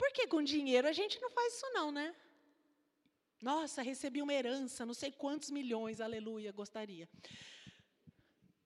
[0.00, 2.16] Porque com dinheiro a gente não faz isso não, né?
[3.38, 7.06] Nossa, recebi uma herança, não sei quantos milhões, aleluia, gostaria.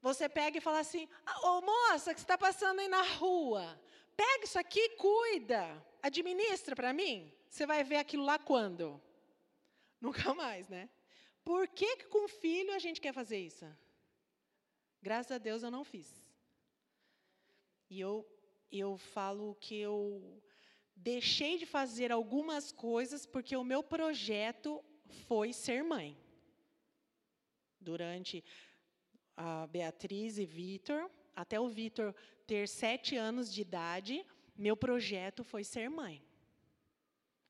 [0.00, 1.08] Você pega e fala assim:
[1.42, 3.64] Ô moça, que está passando aí na rua,
[4.16, 7.16] pega isso aqui, cuida, administra para mim.
[7.48, 9.02] Você vai ver aquilo lá quando?
[10.00, 10.88] Nunca mais, né?
[11.42, 13.66] Por que, que com filho a gente quer fazer isso?
[15.02, 16.08] Graças a Deus eu não fiz.
[17.90, 18.24] E eu,
[18.70, 20.40] eu falo que eu
[20.96, 24.82] deixei de fazer algumas coisas porque o meu projeto
[25.26, 26.16] foi ser mãe.
[27.80, 28.42] Durante
[29.36, 32.14] a Beatriz e Vitor, até o Vitor
[32.46, 34.24] ter sete anos de idade,
[34.56, 36.22] meu projeto foi ser mãe.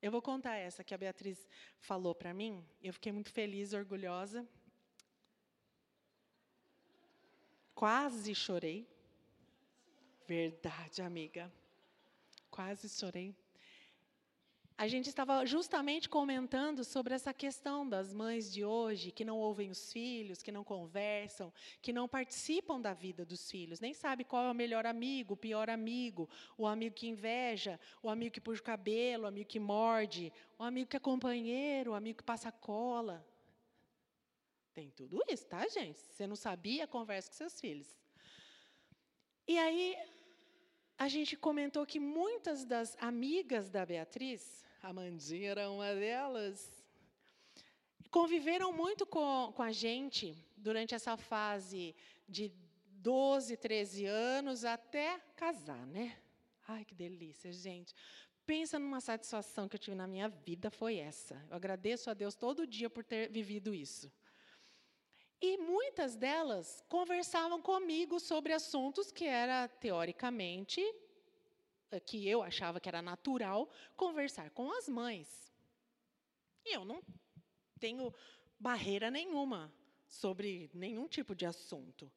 [0.01, 2.63] Eu vou contar essa que a Beatriz falou para mim.
[2.83, 4.47] Eu fiquei muito feliz, orgulhosa.
[7.75, 8.87] Quase chorei.
[10.27, 11.53] Verdade, amiga.
[12.55, 13.35] Quase chorei.
[14.79, 19.71] A gente estava justamente comentando sobre essa questão das mães de hoje que não ouvem
[19.71, 24.45] os filhos, que não conversam, que não participam da vida dos filhos, nem sabe qual
[24.45, 28.63] é o melhor amigo, o pior amigo, o amigo que inveja, o amigo que puxa
[28.63, 32.53] o cabelo, o amigo que morde, o amigo que é companheiro, o amigo que passa
[32.53, 33.27] cola.
[34.73, 35.99] Tem tudo isso, tá, gente?
[35.99, 37.99] Se você não sabia, converse com seus filhos.
[39.49, 39.97] E aí,
[40.99, 46.85] a gente comentou que muitas das amigas da Beatriz, a Mandinha era uma delas,
[48.11, 51.95] conviveram muito com, com a gente durante essa fase
[52.29, 52.53] de
[52.87, 56.17] 12, 13 anos até casar, né?
[56.67, 57.95] Ai, que delícia, gente.
[58.47, 61.35] Pensa numa satisfação que eu tive na minha vida, foi essa.
[61.51, 64.13] Eu agradeço a Deus todo dia por ter vivido isso.
[65.47, 70.81] E muitas delas conversavam comigo sobre assuntos que era teoricamente
[71.91, 75.53] eh, que eu achava que era natural conversar com as mães.
[76.65, 77.03] E eu não
[77.79, 78.11] tenho
[78.59, 79.71] barreira nenhuma
[80.09, 82.11] sobre nenhum tipo de assunto.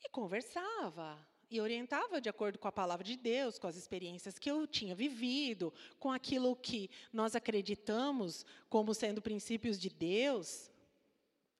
[0.00, 1.18] E conversava,
[1.50, 4.94] e orientava de acordo com a palavra de Deus, com as experiências que eu tinha
[4.94, 10.70] vivido, com aquilo que nós acreditamos como sendo princípios de Deus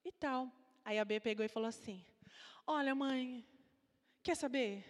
[0.08, 0.50] e tal.
[0.84, 2.04] Aí a B pegou e falou assim:
[2.66, 3.44] Olha, mãe,
[4.22, 4.84] quer saber?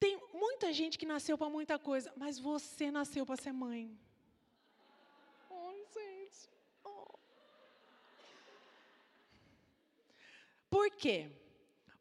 [0.00, 3.98] Tem muita gente que nasceu para muita coisa, mas você nasceu para ser mãe.
[5.50, 6.50] Ai, gente.
[6.84, 7.18] Oh.
[10.70, 11.30] Por quê?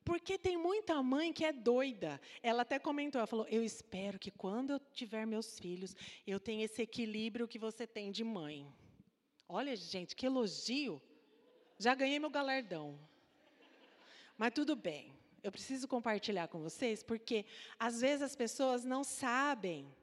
[0.03, 2.19] Porque tem muita mãe que é doida.
[2.41, 5.95] Ela até comentou, ela falou: "Eu espero que quando eu tiver meus filhos,
[6.27, 8.73] eu tenha esse equilíbrio que você tem de mãe".
[9.47, 11.01] Olha, gente, que elogio.
[11.77, 12.97] Já ganhei meu galardão.
[14.37, 15.13] Mas tudo bem.
[15.41, 17.45] Eu preciso compartilhar com vocês porque
[17.77, 19.93] às vezes as pessoas não sabem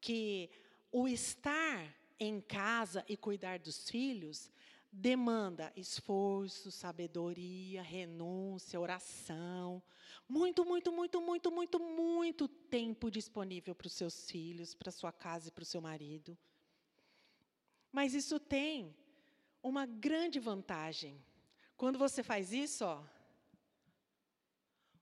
[0.00, 0.50] que
[0.90, 4.50] o estar em casa e cuidar dos filhos
[4.92, 9.82] demanda esforço, sabedoria, renúncia, oração,
[10.28, 15.48] muito, muito, muito, muito, muito, muito tempo disponível para os seus filhos, para sua casa
[15.48, 16.36] e para o seu marido.
[17.90, 18.94] Mas isso tem
[19.62, 21.22] uma grande vantagem.
[21.76, 23.02] Quando você faz isso, ó,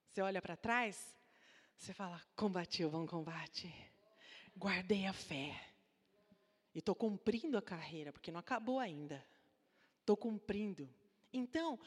[0.07, 1.15] você olha para trás,
[1.77, 3.73] você fala: combati o bom combate,
[4.55, 5.67] guardei a fé.
[6.73, 9.25] E estou cumprindo a carreira, porque não acabou ainda.
[9.99, 10.89] Estou cumprindo.
[11.33, 11.77] Então,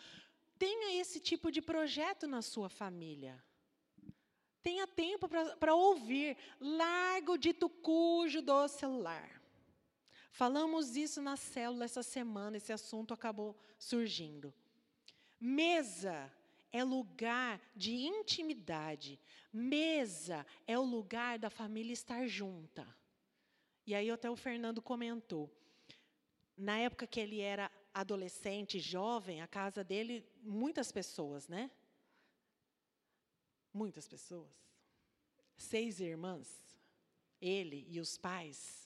[0.58, 3.42] tenha esse tipo de projeto na sua família.
[4.62, 6.36] Tenha tempo para ouvir.
[6.60, 9.43] Larga o dito cujo do celular.
[10.34, 14.52] Falamos isso na célula essa semana, esse assunto acabou surgindo.
[15.38, 16.28] Mesa
[16.72, 19.20] é lugar de intimidade.
[19.52, 22.84] Mesa é o lugar da família estar junta.
[23.86, 25.48] E aí até o Fernando comentou.
[26.56, 31.70] Na época que ele era adolescente, jovem, a casa dele, muitas pessoas, né?
[33.72, 34.50] Muitas pessoas.
[35.56, 36.76] Seis irmãs,
[37.40, 38.83] ele e os pais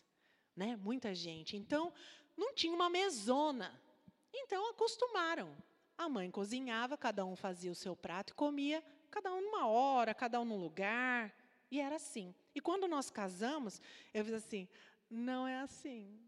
[0.58, 0.76] né?
[0.76, 1.56] Muita gente.
[1.56, 1.92] Então,
[2.36, 3.80] não tinha uma mesona.
[4.34, 5.56] Então, acostumaram.
[5.96, 10.14] A mãe cozinhava, cada um fazia o seu prato e comia, cada um numa hora,
[10.14, 11.34] cada um num lugar.
[11.70, 12.34] E era assim.
[12.54, 13.80] E quando nós casamos,
[14.12, 14.68] eu fiz assim:
[15.08, 16.20] não é assim.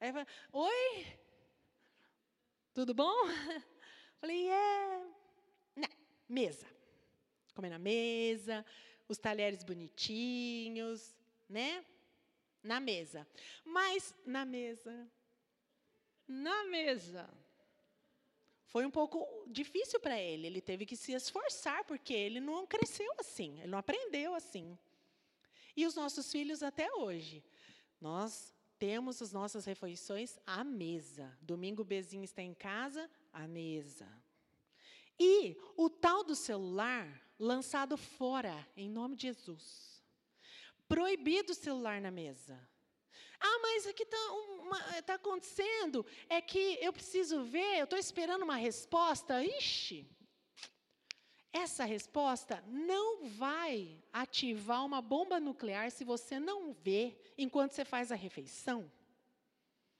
[0.00, 1.06] Aí eu falei, oi,
[2.74, 3.14] tudo bom?
[4.20, 5.06] Falei, é,
[5.76, 5.88] né,
[6.28, 6.66] mesa.
[7.54, 8.64] Comer na mesa,
[9.08, 11.14] os talheres bonitinhos,
[11.48, 11.84] né?
[12.62, 13.26] Na mesa.
[13.64, 15.10] Mas na mesa,
[16.26, 17.28] na mesa,
[18.66, 20.46] foi um pouco difícil para ele.
[20.46, 24.78] Ele teve que se esforçar, porque ele não cresceu assim, ele não aprendeu assim.
[25.76, 27.44] E os nossos filhos até hoje.
[28.00, 31.36] Nós temos as nossas refeições à mesa.
[31.40, 34.08] Domingo o Bezinho está em casa, à mesa.
[35.18, 40.02] E o tal do celular lançado fora, em nome de Jesus.
[40.88, 42.58] Proibido o celular na mesa.
[43.40, 44.18] Ah, mas o que está
[45.04, 49.44] tá acontecendo é que eu preciso ver, eu estou esperando uma resposta.
[49.44, 50.08] Ixi,
[51.52, 58.12] essa resposta não vai ativar uma bomba nuclear se você não vê enquanto você faz
[58.12, 58.90] a refeição.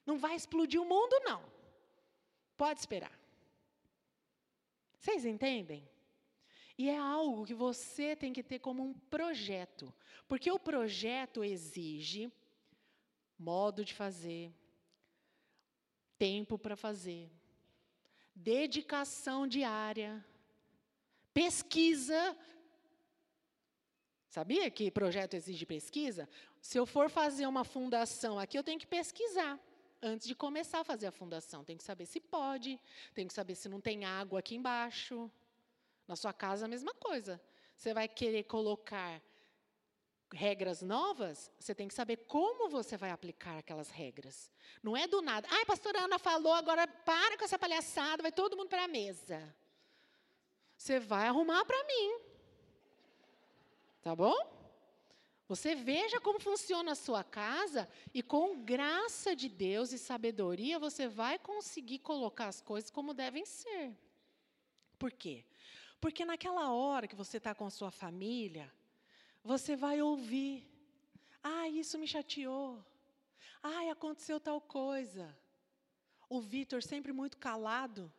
[0.07, 1.43] Não vai explodir o mundo, não.
[2.57, 3.22] Pode esperar.
[5.03, 5.91] Vocês entendem?
[6.79, 9.93] E é algo que você tem que ter como um projeto.
[10.29, 12.33] Porque o projeto exige
[13.37, 14.55] modo de fazer,
[16.17, 17.29] tempo para fazer,
[18.33, 20.25] dedicação diária,
[21.35, 22.39] pesquisa.
[24.29, 26.29] Sabia que projeto exige pesquisa?
[26.61, 29.61] Se eu for fazer uma fundação aqui, eu tenho que pesquisar
[30.03, 31.65] antes de começar a fazer a fundação.
[31.65, 32.79] Tem que saber se pode,
[33.15, 35.31] tem que saber se não tem água aqui embaixo.
[36.09, 37.41] Na sua casa, a mesma coisa.
[37.77, 39.23] Você vai querer colocar
[40.35, 44.51] regras novas, você tem que saber como você vai aplicar aquelas regras.
[44.83, 45.47] Não é do nada.
[45.51, 49.55] Ai, pastora Ana falou, agora para com essa palhaçada, vai todo mundo para a mesa.
[50.77, 52.19] Você vai arrumar para mim.
[54.03, 54.62] Tá bom?
[55.53, 61.07] Você veja como funciona a sua casa e com graça de Deus e sabedoria você
[61.07, 63.95] vai conseguir colocar as coisas como devem ser.
[64.99, 65.45] Por quê?
[66.01, 68.73] Porque naquela hora que você está com a sua família,
[69.45, 70.67] você vai ouvir.
[71.43, 72.83] Ah, isso me chateou.
[73.63, 75.37] Ai, aconteceu tal coisa.
[76.31, 78.11] O Vitor, sempre muito calado,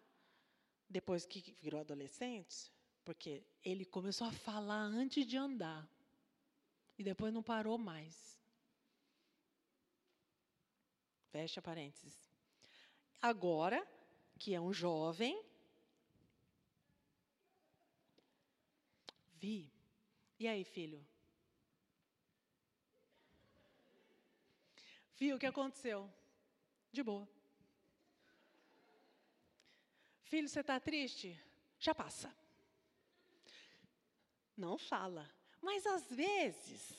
[0.87, 2.71] depois que virou adolescente,
[3.03, 5.89] porque ele começou a falar antes de andar.
[6.97, 8.39] E depois não parou mais.
[11.31, 12.31] Fecha parênteses.
[13.21, 13.85] Agora,
[14.37, 15.43] que é um jovem,
[19.33, 19.71] vi.
[20.39, 21.05] E aí, filho?
[25.15, 26.11] Viu o que aconteceu?
[26.91, 27.27] De boa.
[30.23, 31.39] Filho, você está triste?
[31.79, 32.35] Já passa.
[34.57, 35.29] Não fala.
[35.63, 36.93] Mas às vezes,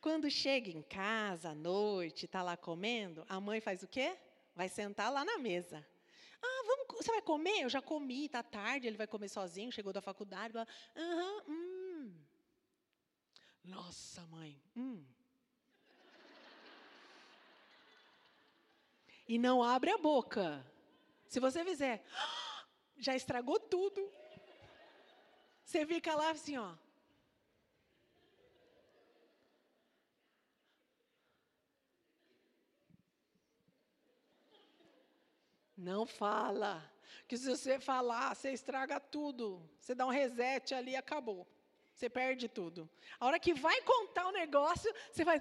[0.00, 4.16] quando chega em casa à noite, está lá comendo, a mãe faz o quê?
[4.56, 5.86] Vai sentar lá na mesa.
[6.42, 7.60] Ah, vamos, você vai comer?
[7.60, 10.56] Eu já comi, está tarde, ele vai comer sozinho, chegou da faculdade.
[10.56, 12.14] Aham, hum.
[13.64, 15.04] Nossa, mãe, hum.
[19.28, 20.64] e não abre a boca.
[21.28, 22.02] Se você fizer,
[22.96, 24.10] já estragou tudo.
[25.62, 26.74] Você fica lá assim, ó.
[35.78, 36.84] Não fala.
[37.28, 39.62] Que se você falar, você estraga tudo.
[39.78, 41.46] Você dá um reset ali e acabou.
[41.94, 42.90] Você perde tudo.
[43.18, 45.40] A hora que vai contar o negócio, você faz.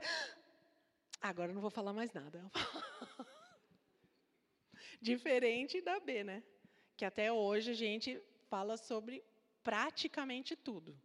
[1.20, 2.40] Agora eu não vou falar mais nada.
[5.02, 6.44] Diferente da B, né?
[6.96, 9.24] Que até hoje a gente fala sobre
[9.64, 11.00] praticamente tudo.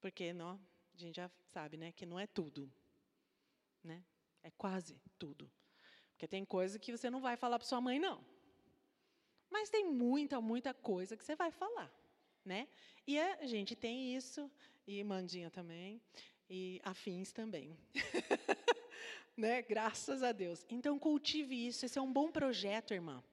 [0.00, 0.58] Porque não,
[0.94, 2.72] a gente já sabe, né, que não é tudo.
[3.84, 4.02] Né?
[4.42, 5.50] É quase tudo.
[6.20, 8.22] Porque tem coisa que você não vai falar para sua mãe, não.
[9.48, 11.90] Mas tem muita, muita coisa que você vai falar.
[12.44, 12.68] Né?
[13.06, 14.50] E a gente tem isso,
[14.86, 15.98] e Mandinha também,
[16.46, 17.74] e afins também.
[19.34, 19.62] né?
[19.62, 20.66] Graças a Deus.
[20.68, 23.24] Então cultive isso, esse é um bom projeto, irmã,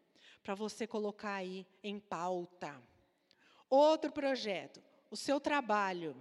[0.41, 2.81] para você colocar aí em pauta.
[3.69, 4.81] Outro projeto,
[5.11, 6.15] o seu trabalho.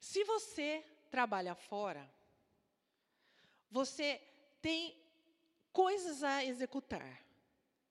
[0.00, 2.08] Se você trabalha fora,
[3.70, 4.20] você
[4.60, 4.96] tem
[5.72, 7.22] coisas a executar.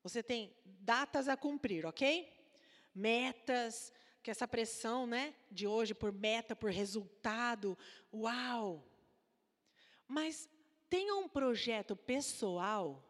[0.04, 2.32] Você tem datas a cumprir, ok?
[2.94, 7.78] Metas, que essa pressão né, de hoje por meta, por resultado,
[8.14, 8.84] uau!
[10.08, 10.50] Mas
[10.90, 13.04] tenha um projeto pessoal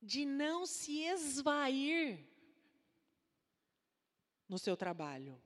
[0.00, 2.26] de não se esvair
[4.48, 5.40] no seu trabalho.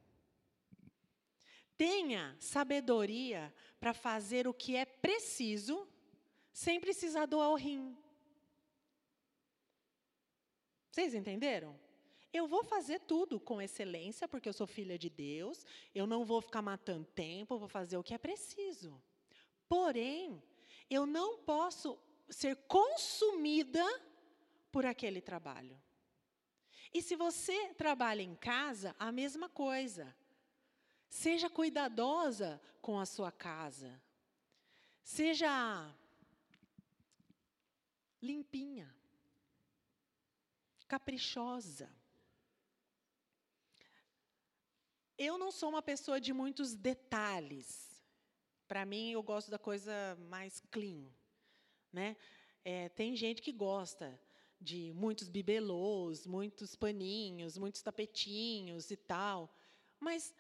[1.77, 5.87] Tenha sabedoria para fazer o que é preciso,
[6.57, 7.95] sem precisar doar o rim.
[10.91, 11.79] Vocês entenderam?
[12.33, 16.41] Eu vou fazer tudo com excelência, porque eu sou filha de Deus, eu não vou
[16.41, 18.99] ficar matando tempo, vou fazer o que é preciso.
[19.69, 20.43] Porém,
[20.89, 21.99] eu não posso
[22.31, 23.85] ser consumida
[24.73, 25.79] por aquele trabalho.
[26.91, 30.17] E se você trabalha em casa, a mesma coisa.
[31.07, 34.03] Seja cuidadosa com a sua casa.
[35.03, 35.95] Seja
[38.27, 38.89] limpinha,
[40.89, 41.89] caprichosa.
[45.17, 48.05] Eu não sou uma pessoa de muitos detalhes.
[48.69, 49.93] Para mim, eu gosto da coisa
[50.29, 51.07] mais clean.
[51.93, 52.17] Né?
[52.65, 54.21] É, tem gente que gosta
[54.61, 59.55] de muitos bibelôs, muitos paninhos, muitos tapetinhos e tal.
[59.99, 60.35] Mas,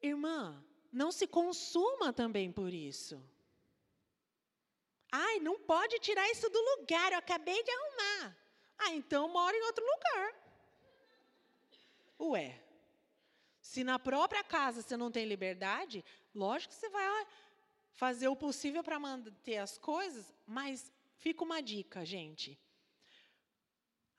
[0.00, 3.22] irmã, não se consuma também por isso.
[5.18, 8.36] Ai, não pode tirar isso do lugar, eu acabei de arrumar.
[8.78, 10.34] Ah, então mora em outro lugar.
[12.20, 12.60] Ué,
[13.62, 16.04] se na própria casa você não tem liberdade,
[16.34, 17.26] lógico que você vai
[17.94, 22.58] fazer o possível para manter as coisas, mas fica uma dica, gente.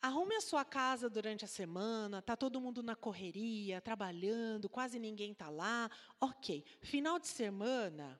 [0.01, 5.31] Arrume a sua casa durante a semana, tá todo mundo na correria, trabalhando, quase ninguém
[5.31, 5.91] está lá.
[6.19, 6.65] Ok.
[6.81, 8.19] Final de semana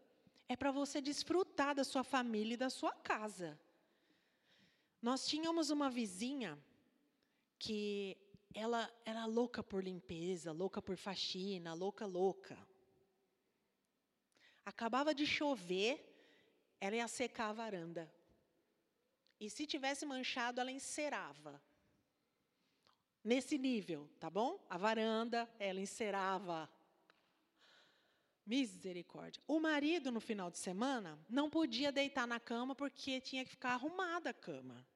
[0.50, 3.60] é para você desfrutar da sua família e da sua casa.
[5.02, 6.58] Nós tínhamos uma vizinha
[7.60, 8.18] que
[8.54, 12.58] ela era louca por limpeza, louca por faxina, louca, louca.
[14.66, 16.04] Acabava de chover,
[16.80, 18.12] ela ia secar a varanda.
[19.40, 21.62] E se tivesse manchado, ela encerava.
[23.24, 24.60] Nesse nível, tá bom?
[24.70, 26.70] A varanda, ela encerava.
[28.48, 29.44] Misericórdia.
[29.46, 33.74] O marido, no final de semana, não podia deitar na cama porque tinha que ficar
[33.74, 34.88] arrumada a cama.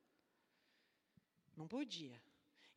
[1.57, 2.19] Não podia.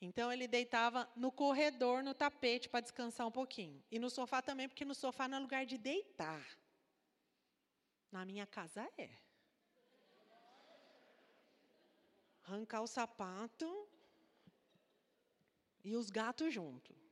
[0.01, 3.81] Então ele deitava no corredor, no tapete, para descansar um pouquinho.
[3.89, 6.45] E no sofá também, porque no sofá não é lugar de deitar.
[8.11, 9.11] Na minha casa é.
[12.43, 13.89] Arrancar o sapato
[15.85, 17.04] e os gatos junto.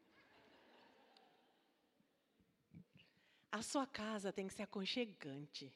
[3.52, 5.70] A sua casa tem que ser aconchegante.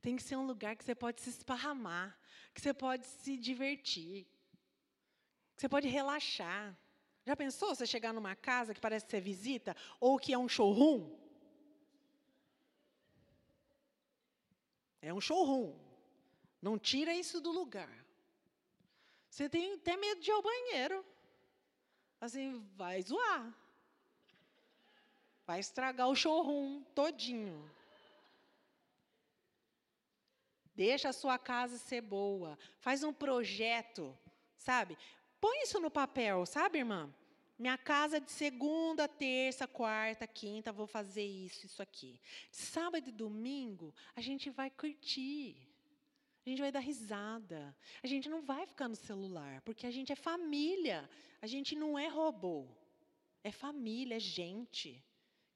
[0.00, 2.18] Tem que ser um lugar que você pode se esparramar,
[2.54, 4.26] que você pode se divertir,
[5.54, 6.76] que você pode relaxar.
[7.24, 11.14] Já pensou você chegar numa casa que parece ser visita ou que é um showroom?
[15.02, 15.78] É um showroom.
[16.62, 17.94] Não tira isso do lugar.
[19.28, 21.04] Você tem até medo de ir ao banheiro.
[22.20, 23.61] Assim, vai zoar.
[25.46, 27.68] Vai estragar o showroom todinho.
[30.74, 32.58] Deixa a sua casa ser boa.
[32.78, 34.16] Faz um projeto,
[34.56, 34.96] sabe?
[35.40, 37.12] Põe isso no papel, sabe, irmã?
[37.58, 42.18] Minha casa de segunda, terça, quarta, quinta, vou fazer isso, isso aqui.
[42.50, 45.56] Sábado e domingo, a gente vai curtir.
[46.44, 47.76] A gente vai dar risada.
[48.02, 51.08] A gente não vai ficar no celular, porque a gente é família.
[51.40, 52.66] A gente não é robô.
[53.44, 55.04] É família, é gente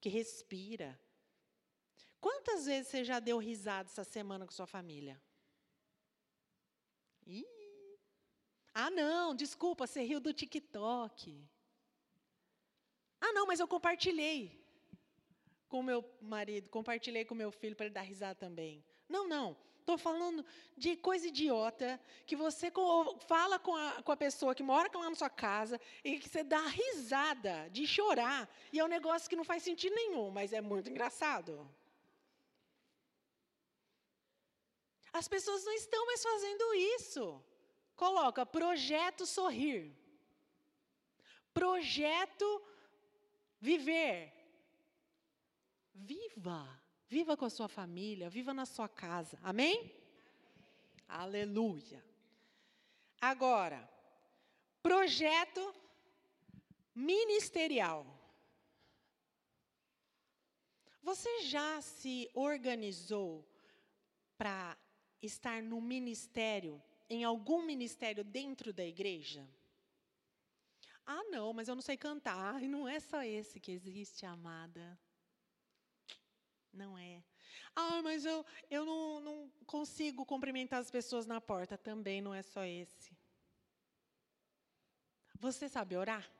[0.07, 0.96] que respira.
[2.20, 5.20] Quantas vezes você já deu risada essa semana com sua família?
[7.26, 7.98] Ih.
[8.72, 11.44] Ah, não, desculpa, você riu do TikTok.
[13.20, 14.64] Ah, não, mas eu compartilhei
[15.68, 18.84] com meu marido, compartilhei com meu filho para ele dar risada também.
[19.09, 19.57] Não, não.
[19.87, 20.45] Estou falando
[20.76, 21.89] de coisa idiota
[22.26, 22.72] que você
[23.28, 26.43] fala com a, com a pessoa que mora lá na sua casa e que você
[26.43, 28.53] dá risada de chorar.
[28.72, 31.70] E é um negócio que não faz sentido nenhum, mas é muito engraçado.
[35.12, 37.41] As pessoas não estão mais fazendo isso.
[37.95, 39.97] Coloca projeto sorrir.
[41.55, 42.61] Projeto
[43.61, 44.32] viver.
[45.95, 46.86] Viva.
[47.09, 49.38] Viva com a sua família, viva na sua casa.
[49.42, 49.78] Amém?
[49.78, 49.96] Amém?
[51.09, 52.04] Aleluia.
[53.20, 53.88] Agora,
[54.82, 55.74] projeto
[56.94, 58.04] ministerial.
[61.02, 63.48] Você já se organizou
[64.36, 64.76] para
[65.22, 69.48] estar no ministério, em algum ministério dentro da igreja?
[71.07, 72.61] Ah, não, mas eu não sei cantar.
[72.61, 74.98] E não é só esse que existe, amada.
[76.77, 77.22] Não é.
[77.74, 81.77] Ah, mas eu, eu não, não consigo cumprimentar as pessoas na porta.
[81.77, 83.16] Também não é só esse.
[85.39, 86.31] Você sabe orar?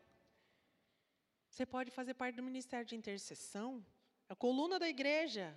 [1.49, 3.84] Você pode fazer parte do ministério de intercessão?
[4.28, 5.55] A coluna da igreja.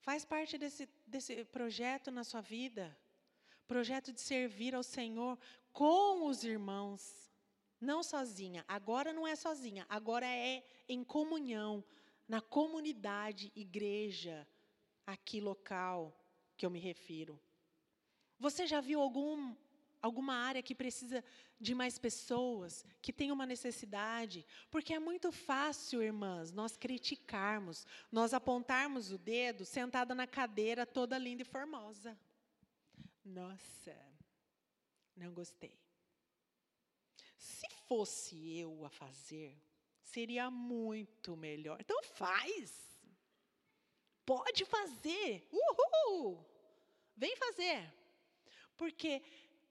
[0.00, 2.96] Faz parte desse, desse projeto na sua vida.
[3.66, 5.38] Projeto de servir ao Senhor
[5.72, 7.30] com os irmãos.
[7.80, 8.64] Não sozinha.
[8.66, 9.84] Agora não é sozinha.
[9.88, 11.84] Agora é em comunhão,
[12.28, 14.46] na comunidade, igreja,
[15.06, 16.18] aqui local
[16.56, 17.40] que eu me refiro.
[18.38, 19.54] Você já viu algum
[20.02, 21.24] alguma área que precisa
[21.58, 28.32] de mais pessoas, que tem uma necessidade, porque é muito fácil, irmãs, nós criticarmos, nós
[28.32, 32.16] apontarmos o dedo sentada na cadeira toda linda e formosa.
[33.24, 33.96] Nossa,
[35.16, 35.76] não gostei.
[37.36, 39.60] Se fosse eu a fazer,
[40.14, 41.78] seria muito melhor.
[41.80, 42.64] Então faz.
[44.24, 45.46] Pode fazer.
[45.52, 46.44] Uhul!
[47.16, 47.80] Vem fazer.
[48.76, 49.22] Porque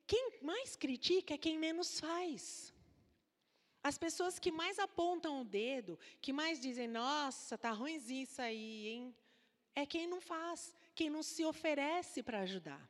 [0.07, 2.73] quem mais critica é quem menos faz.
[3.83, 8.87] As pessoas que mais apontam o dedo, que mais dizem, nossa, tá ruimzinho isso aí,
[8.87, 9.15] hein?
[9.75, 12.83] É quem não faz, quem não se oferece para ajudar.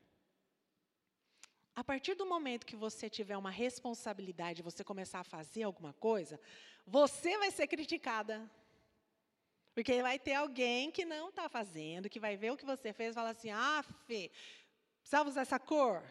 [1.75, 6.39] A partir do momento que você tiver uma responsabilidade, você começar a fazer alguma coisa,
[6.87, 8.49] você vai ser criticada.
[9.73, 13.11] Porque vai ter alguém que não está fazendo, que vai ver o que você fez
[13.11, 14.31] e falar assim: ah, Fê,
[15.01, 16.01] precisava usar essa cor?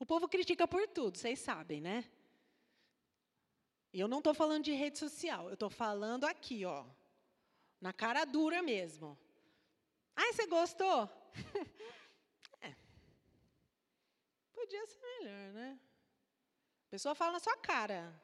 [0.00, 2.04] O povo critica por tudo, vocês sabem, né?
[3.92, 6.84] E eu não estou falando de rede social, eu estou falando aqui, ó,
[7.80, 9.16] na cara dura mesmo.
[10.16, 11.08] Ai, você gostou?
[14.68, 15.80] Podia ser melhor, né?
[16.88, 18.14] A pessoa fala na sua cara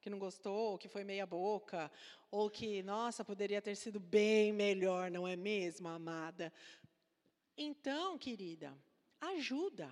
[0.00, 1.90] que não gostou, que foi meia boca,
[2.30, 6.52] ou que, nossa, poderia ter sido bem melhor, não é mesmo, amada?
[7.56, 8.72] Então, querida,
[9.20, 9.90] ajuda.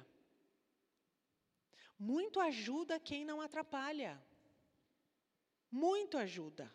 [1.99, 4.22] Muito ajuda quem não atrapalha.
[5.68, 6.72] Muito ajuda.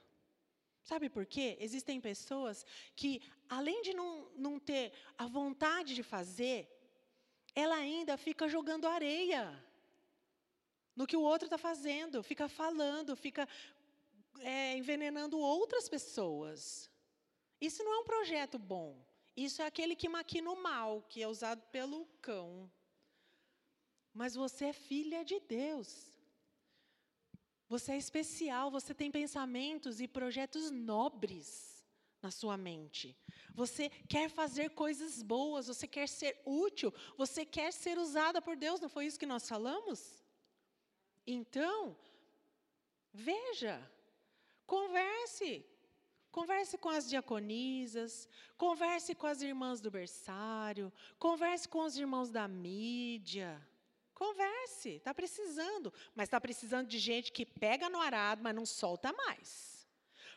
[0.84, 1.56] Sabe por quê?
[1.62, 6.73] Existem pessoas que, além de não, não ter a vontade de fazer,
[7.56, 9.64] ela ainda fica jogando areia
[10.96, 13.48] no que o outro está fazendo, fica falando, fica
[14.40, 16.90] é, envenenando outras pessoas.
[17.60, 19.04] Isso não é um projeto bom.
[19.36, 22.72] Isso é aquele que maquina o mal, que é usado pelo cão.
[24.14, 26.12] Mas você é filha de Deus.
[27.68, 31.73] Você é especial, você tem pensamentos e projetos nobres
[32.24, 33.16] na sua mente.
[33.54, 38.80] Você quer fazer coisas boas, você quer ser útil, você quer ser usada por Deus,
[38.80, 40.24] não foi isso que nós falamos?
[41.28, 41.96] Então,
[43.14, 43.76] veja,
[44.66, 45.66] converse.
[46.32, 52.48] Converse com as diaconisas, converse com as irmãs do berçário, converse com os irmãos da
[52.48, 53.62] mídia.
[54.16, 59.14] Converse, está precisando, mas está precisando de gente que pega no arado, mas não solta
[59.14, 59.88] mais.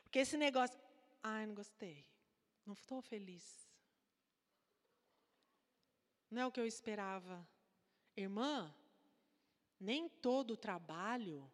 [0.02, 0.78] Porque esse negócio,
[1.26, 2.04] ai, não gostei,
[2.64, 3.44] não estou feliz.
[6.30, 7.46] Não é o que eu esperava.
[8.16, 8.72] Irmã,
[9.78, 11.50] nem todo trabalho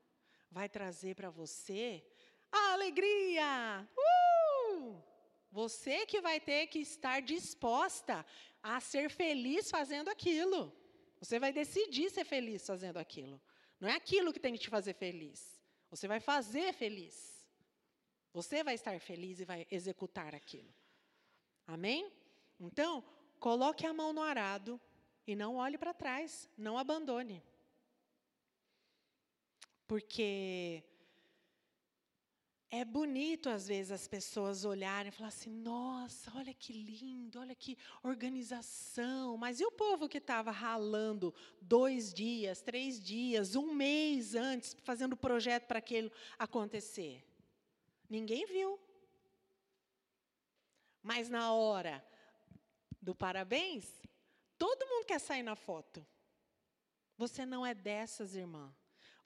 [0.50, 2.04] vai trazer para você
[2.50, 3.88] a alegria.
[3.96, 5.02] Uh!
[5.50, 8.24] Você que vai ter que estar disposta
[8.62, 10.70] a ser feliz fazendo aquilo.
[11.18, 13.40] Você vai decidir ser feliz fazendo aquilo.
[13.80, 15.62] Não é aquilo que tem que te fazer feliz.
[15.90, 17.31] Você vai fazer feliz.
[18.32, 20.72] Você vai estar feliz e vai executar aquilo.
[21.66, 22.10] Amém?
[22.58, 23.04] Então,
[23.38, 24.80] coloque a mão no arado
[25.26, 27.42] e não olhe para trás, não abandone.
[29.86, 30.82] Porque
[32.70, 37.54] é bonito, às vezes, as pessoas olharem e falar assim: nossa, olha que lindo, olha
[37.54, 39.36] que organização.
[39.36, 45.14] Mas e o povo que estava ralando dois dias, três dias, um mês antes, fazendo
[45.14, 47.22] projeto para aquilo acontecer?
[48.14, 48.78] Ninguém viu.
[51.02, 52.06] Mas na hora
[53.00, 53.86] do parabéns,
[54.58, 56.06] todo mundo quer sair na foto.
[57.16, 58.70] Você não é dessas, irmã.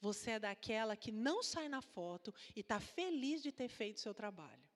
[0.00, 4.14] Você é daquela que não sai na foto e está feliz de ter feito seu
[4.14, 4.68] trabalho.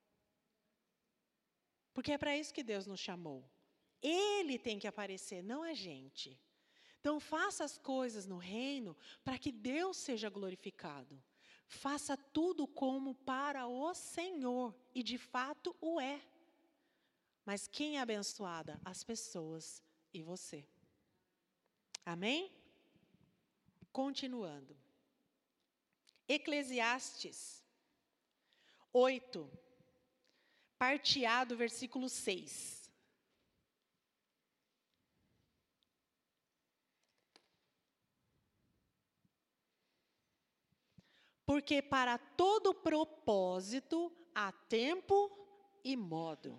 [1.95, 3.49] Porque é para isso que Deus nos chamou.
[4.03, 6.37] Ele tem que aparecer, não a gente.
[6.99, 11.23] Então, faça as coisas no reino para que Deus seja glorificado.
[11.71, 16.21] Faça tudo como para o Senhor, e de fato o é.
[17.47, 18.81] Mas quem é abençoada?
[18.85, 19.81] As pessoas
[20.13, 20.67] e você.
[22.05, 22.53] Amém?
[23.93, 24.77] Continuando.
[26.29, 27.65] Eclesiastes
[28.93, 29.49] 8,
[30.77, 32.80] parte A do versículo 6.
[41.51, 45.29] Porque para todo propósito há tempo
[45.83, 46.57] e modo.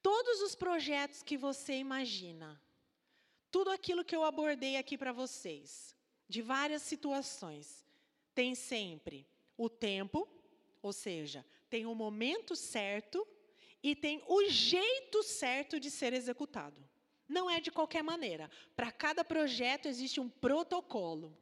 [0.00, 2.62] todos os projetos que você imagina,
[3.50, 5.96] tudo aquilo que eu abordei aqui para vocês,
[6.28, 7.84] de várias situações,
[8.32, 9.26] tem sempre
[9.58, 10.28] o tempo,
[10.80, 13.26] ou seja, tem o momento certo
[13.82, 16.80] e tem o jeito certo de ser executado.
[17.28, 18.48] Não é de qualquer maneira.
[18.76, 21.36] Para cada projeto existe um protocolo.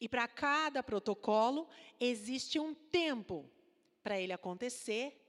[0.00, 1.68] E para cada protocolo
[1.98, 3.50] existe um tempo
[4.02, 5.20] para ele acontecer.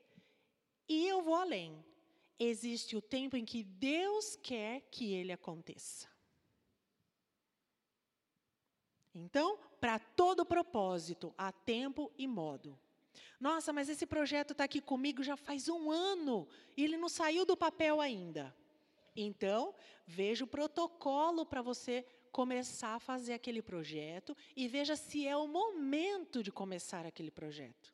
[0.88, 1.84] E eu vou além.
[2.40, 6.08] Existe o tempo em que Deus quer que ele aconteça.
[9.16, 12.78] Então, para todo propósito, há tempo e modo.
[13.40, 17.46] Nossa, mas esse projeto está aqui comigo já faz um ano e ele não saiu
[17.46, 18.56] do papel ainda.
[19.16, 19.74] Então,
[20.06, 22.06] veja o protocolo para você
[22.38, 27.92] começar a fazer aquele projeto e veja se é o momento de começar aquele projeto.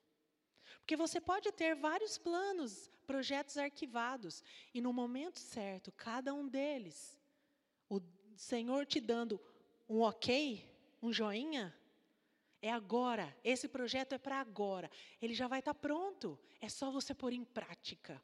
[0.79, 7.17] Porque você pode ter vários planos, projetos arquivados, e no momento certo, cada um deles,
[7.89, 8.01] o
[8.35, 9.39] Senhor te dando
[9.87, 10.69] um ok,
[11.01, 11.73] um joinha,
[12.61, 14.91] é agora, esse projeto é para agora.
[15.21, 18.21] Ele já vai estar tá pronto, é só você pôr em prática.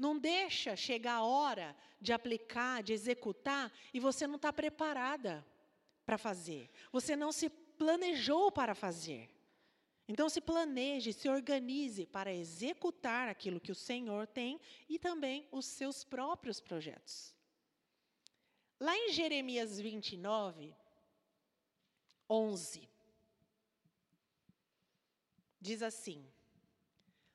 [0.00, 5.46] Não deixa chegar a hora de aplicar, de executar, e você não está preparada
[6.06, 6.70] para fazer.
[6.90, 9.28] Você não se planejou para fazer.
[10.08, 15.66] Então, se planeje, se organize para executar aquilo que o Senhor tem e também os
[15.66, 17.34] seus próprios projetos.
[18.80, 20.74] Lá em Jeremias 29,
[22.26, 22.88] 11,
[25.60, 26.26] diz assim: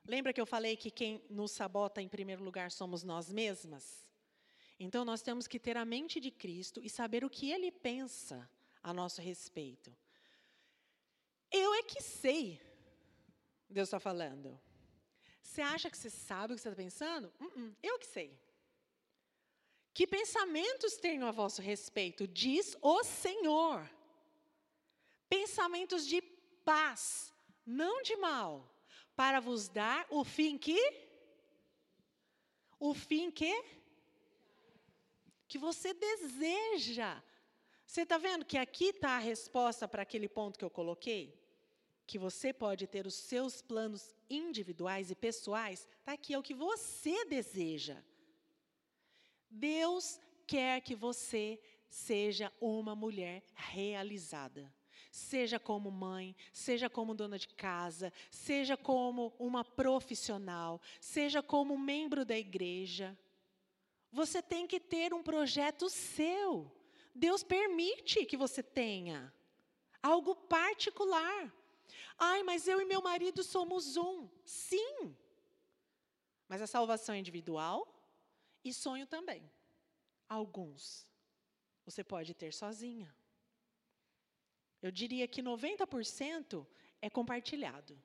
[0.07, 4.05] Lembra que eu falei que quem nos sabota em primeiro lugar somos nós mesmas?
[4.79, 8.47] Então nós temos que ter a mente de Cristo e saber o que ele pensa
[8.83, 9.95] a nosso respeito.
[11.51, 12.61] Eu é que sei,
[13.67, 14.59] Deus está falando.
[15.41, 17.33] Você acha que você sabe o que você está pensando?
[17.39, 18.37] Uh -uh, eu que sei.
[19.93, 22.27] Que pensamentos tenho a vosso respeito?
[22.27, 23.89] Diz o Senhor.
[25.29, 26.21] Pensamentos de
[26.63, 27.33] paz,
[27.65, 28.74] não de mal
[29.15, 30.81] para vos dar o fim que?
[32.79, 33.63] O fim que?
[35.47, 37.21] Que você deseja.
[37.85, 41.39] Você está vendo que aqui está a resposta para aquele ponto que eu coloquei?
[42.05, 46.53] Que você pode ter os seus planos individuais e pessoais, está aqui, é o que
[46.53, 48.03] você deseja.
[49.49, 54.74] Deus quer que você seja uma mulher realizada
[55.15, 62.25] seja como mãe, seja como dona de casa, seja como uma profissional, seja como membro
[62.25, 63.17] da igreja.
[64.11, 66.69] Você tem que ter um projeto seu.
[67.13, 69.33] Deus permite que você tenha
[70.03, 71.53] algo particular.
[72.17, 74.27] Ai, mas eu e meu marido somos um.
[74.43, 75.15] Sim.
[76.45, 77.87] Mas a salvação é individual
[78.65, 79.49] e sonho também.
[80.27, 81.07] Alguns
[81.85, 83.15] você pode ter sozinha.
[84.85, 86.63] Eu diria que 90%
[87.01, 87.99] é compartilhado.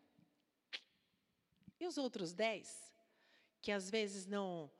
[1.78, 2.96] E os outros 10,
[3.60, 4.70] que às vezes não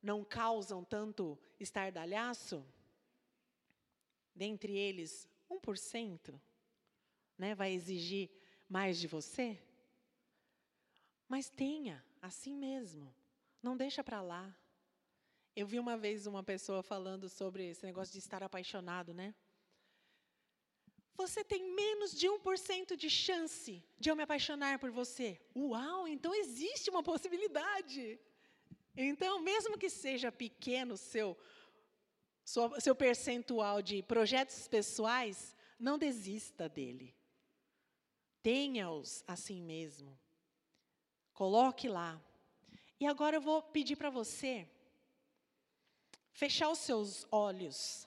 [0.00, 2.66] não causam tanto estardalhaço,
[4.34, 6.40] dentre eles 1%,
[7.36, 8.30] né, vai exigir
[8.66, 9.62] mais de você?
[11.28, 13.14] Mas tenha, assim mesmo.
[13.62, 14.56] Não deixa para lá.
[15.54, 19.34] Eu vi uma vez uma pessoa falando sobre esse negócio de estar apaixonado, né?
[21.16, 25.40] Você tem menos de 1% de chance de eu me apaixonar por você.
[25.56, 28.18] Uau, então existe uma possibilidade.
[28.96, 31.36] Então, mesmo que seja pequeno seu
[32.78, 37.14] seu percentual de projetos pessoais, não desista dele.
[38.42, 40.18] Tenha-os assim mesmo.
[41.32, 42.20] Coloque lá.
[43.00, 44.68] E agora eu vou pedir para você
[46.32, 48.06] fechar os seus olhos.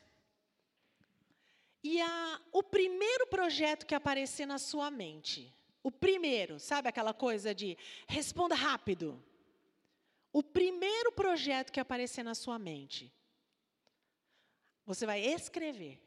[1.89, 7.55] E a, o primeiro projeto que aparecer na sua mente, o primeiro, sabe aquela coisa
[7.55, 7.77] de
[8.09, 9.23] responda rápido.
[10.33, 13.09] O primeiro projeto que aparecer na sua mente,
[14.85, 15.97] você vai escrever.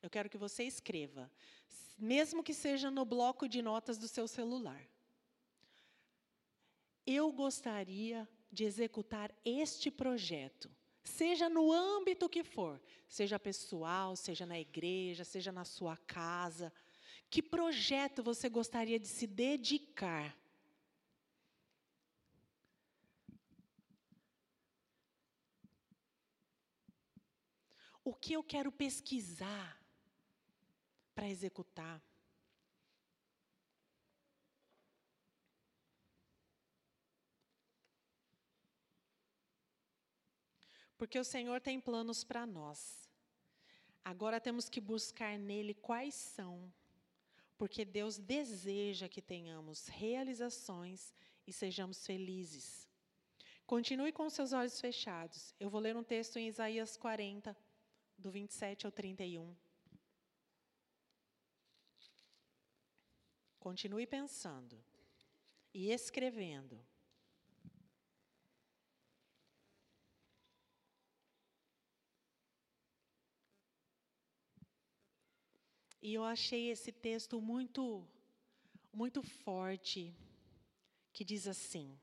[0.00, 1.30] Eu quero que você escreva,
[1.98, 4.82] mesmo que seja no bloco de notas do seu celular.
[7.06, 10.70] Eu gostaria de executar este projeto
[11.02, 16.72] seja no âmbito que for, seja pessoal, seja na igreja, seja na sua casa.
[17.30, 20.36] Que projeto você gostaria de se dedicar?
[28.04, 29.80] O que eu quero pesquisar
[31.14, 32.02] para executar?
[41.02, 43.10] Porque o Senhor tem planos para nós.
[44.04, 46.72] Agora temos que buscar nele quais são.
[47.58, 51.12] Porque Deus deseja que tenhamos realizações
[51.44, 52.88] e sejamos felizes.
[53.66, 55.52] Continue com seus olhos fechados.
[55.58, 57.56] Eu vou ler um texto em Isaías 40,
[58.16, 59.56] do 27 ao 31.
[63.58, 64.80] Continue pensando
[65.74, 66.80] e escrevendo.
[76.02, 78.04] E eu achei esse texto muito,
[78.92, 80.12] muito forte,
[81.12, 81.96] que diz assim: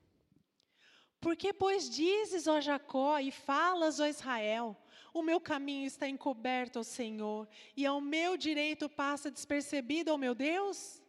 [1.20, 4.74] Porque, pois, dizes, ó Jacó, e falas, ó Israel,
[5.12, 7.46] o meu caminho está encoberto ao Senhor,
[7.76, 11.02] e ao meu direito passa despercebido ao meu Deus?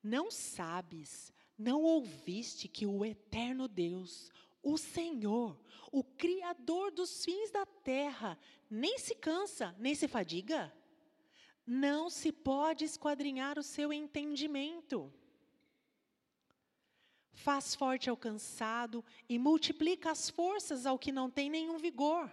[0.00, 4.30] Não sabes, não ouviste que o eterno Deus,
[4.62, 5.58] o Senhor,
[5.90, 8.38] o Criador dos fins da terra,
[8.70, 10.72] nem se cansa, nem se fadiga?
[11.66, 15.12] Não se pode esquadrinhar o seu entendimento.
[17.32, 22.30] Faz forte ao cansado e multiplica as forças ao que não tem nenhum vigor.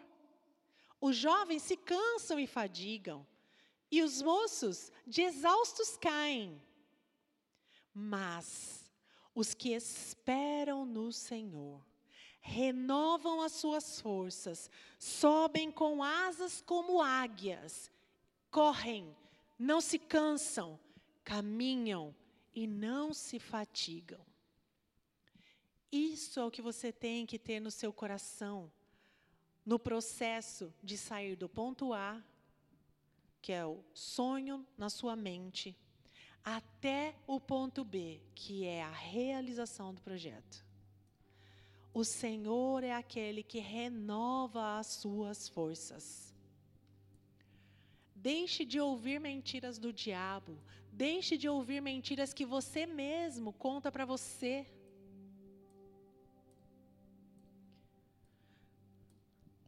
[1.01, 3.25] Os jovens se cansam e fadigam,
[3.91, 6.61] e os moços de exaustos caem.
[7.93, 8.89] Mas
[9.35, 11.83] os que esperam no Senhor
[12.39, 14.69] renovam as suas forças,
[14.99, 17.89] sobem com asas como águias,
[18.51, 19.15] correm
[19.63, 20.77] não se cansam,
[21.23, 22.13] caminham
[22.53, 24.19] e não se fatigam.
[25.91, 28.71] Isso é o que você tem que ter no seu coração,
[29.65, 32.21] no processo de sair do ponto A,
[33.41, 35.77] que é o sonho na sua mente,
[36.43, 40.65] até o ponto B, que é a realização do projeto.
[41.93, 46.32] O Senhor é aquele que renova as suas forças.
[48.29, 50.53] Deixe de ouvir mentiras do diabo.
[51.05, 54.53] Deixe de ouvir mentiras que você mesmo conta para você.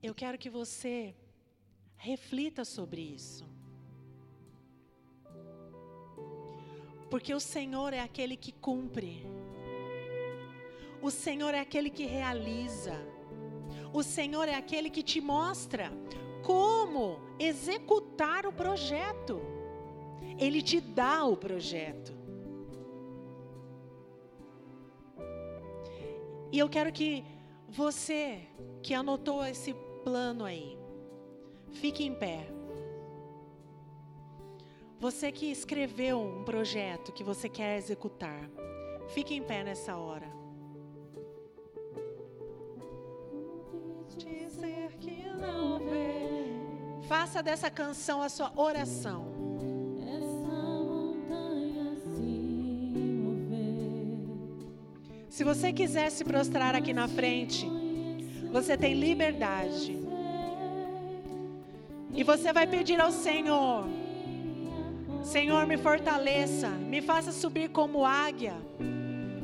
[0.08, 0.93] Eu quero que você
[1.97, 3.45] reflita sobre isso.
[7.10, 9.14] Porque o Senhor é aquele que cumpre.
[11.01, 12.95] O Senhor é aquele que realiza.
[13.99, 15.91] O Senhor é aquele que te mostra
[16.46, 19.41] como executar o projeto.
[20.38, 22.14] Ele te dá o projeto.
[26.52, 27.26] E eu quero que
[27.68, 28.41] você
[28.82, 29.74] que anotou esse
[30.04, 30.78] plano aí,
[31.72, 32.48] fique em pé.
[35.00, 38.50] Você que escreveu um projeto que você quer executar,
[39.10, 40.30] fique em pé nessa hora.
[44.18, 46.24] Dizer que não vê.
[47.08, 49.34] Faça dessa canção a sua oração.
[55.30, 57.68] Se você quiser se prostrar aqui na frente,
[58.51, 59.97] você tem liberdade.
[62.14, 63.86] E você vai pedir ao Senhor:
[65.24, 68.56] Senhor, me fortaleça, me faça subir como águia.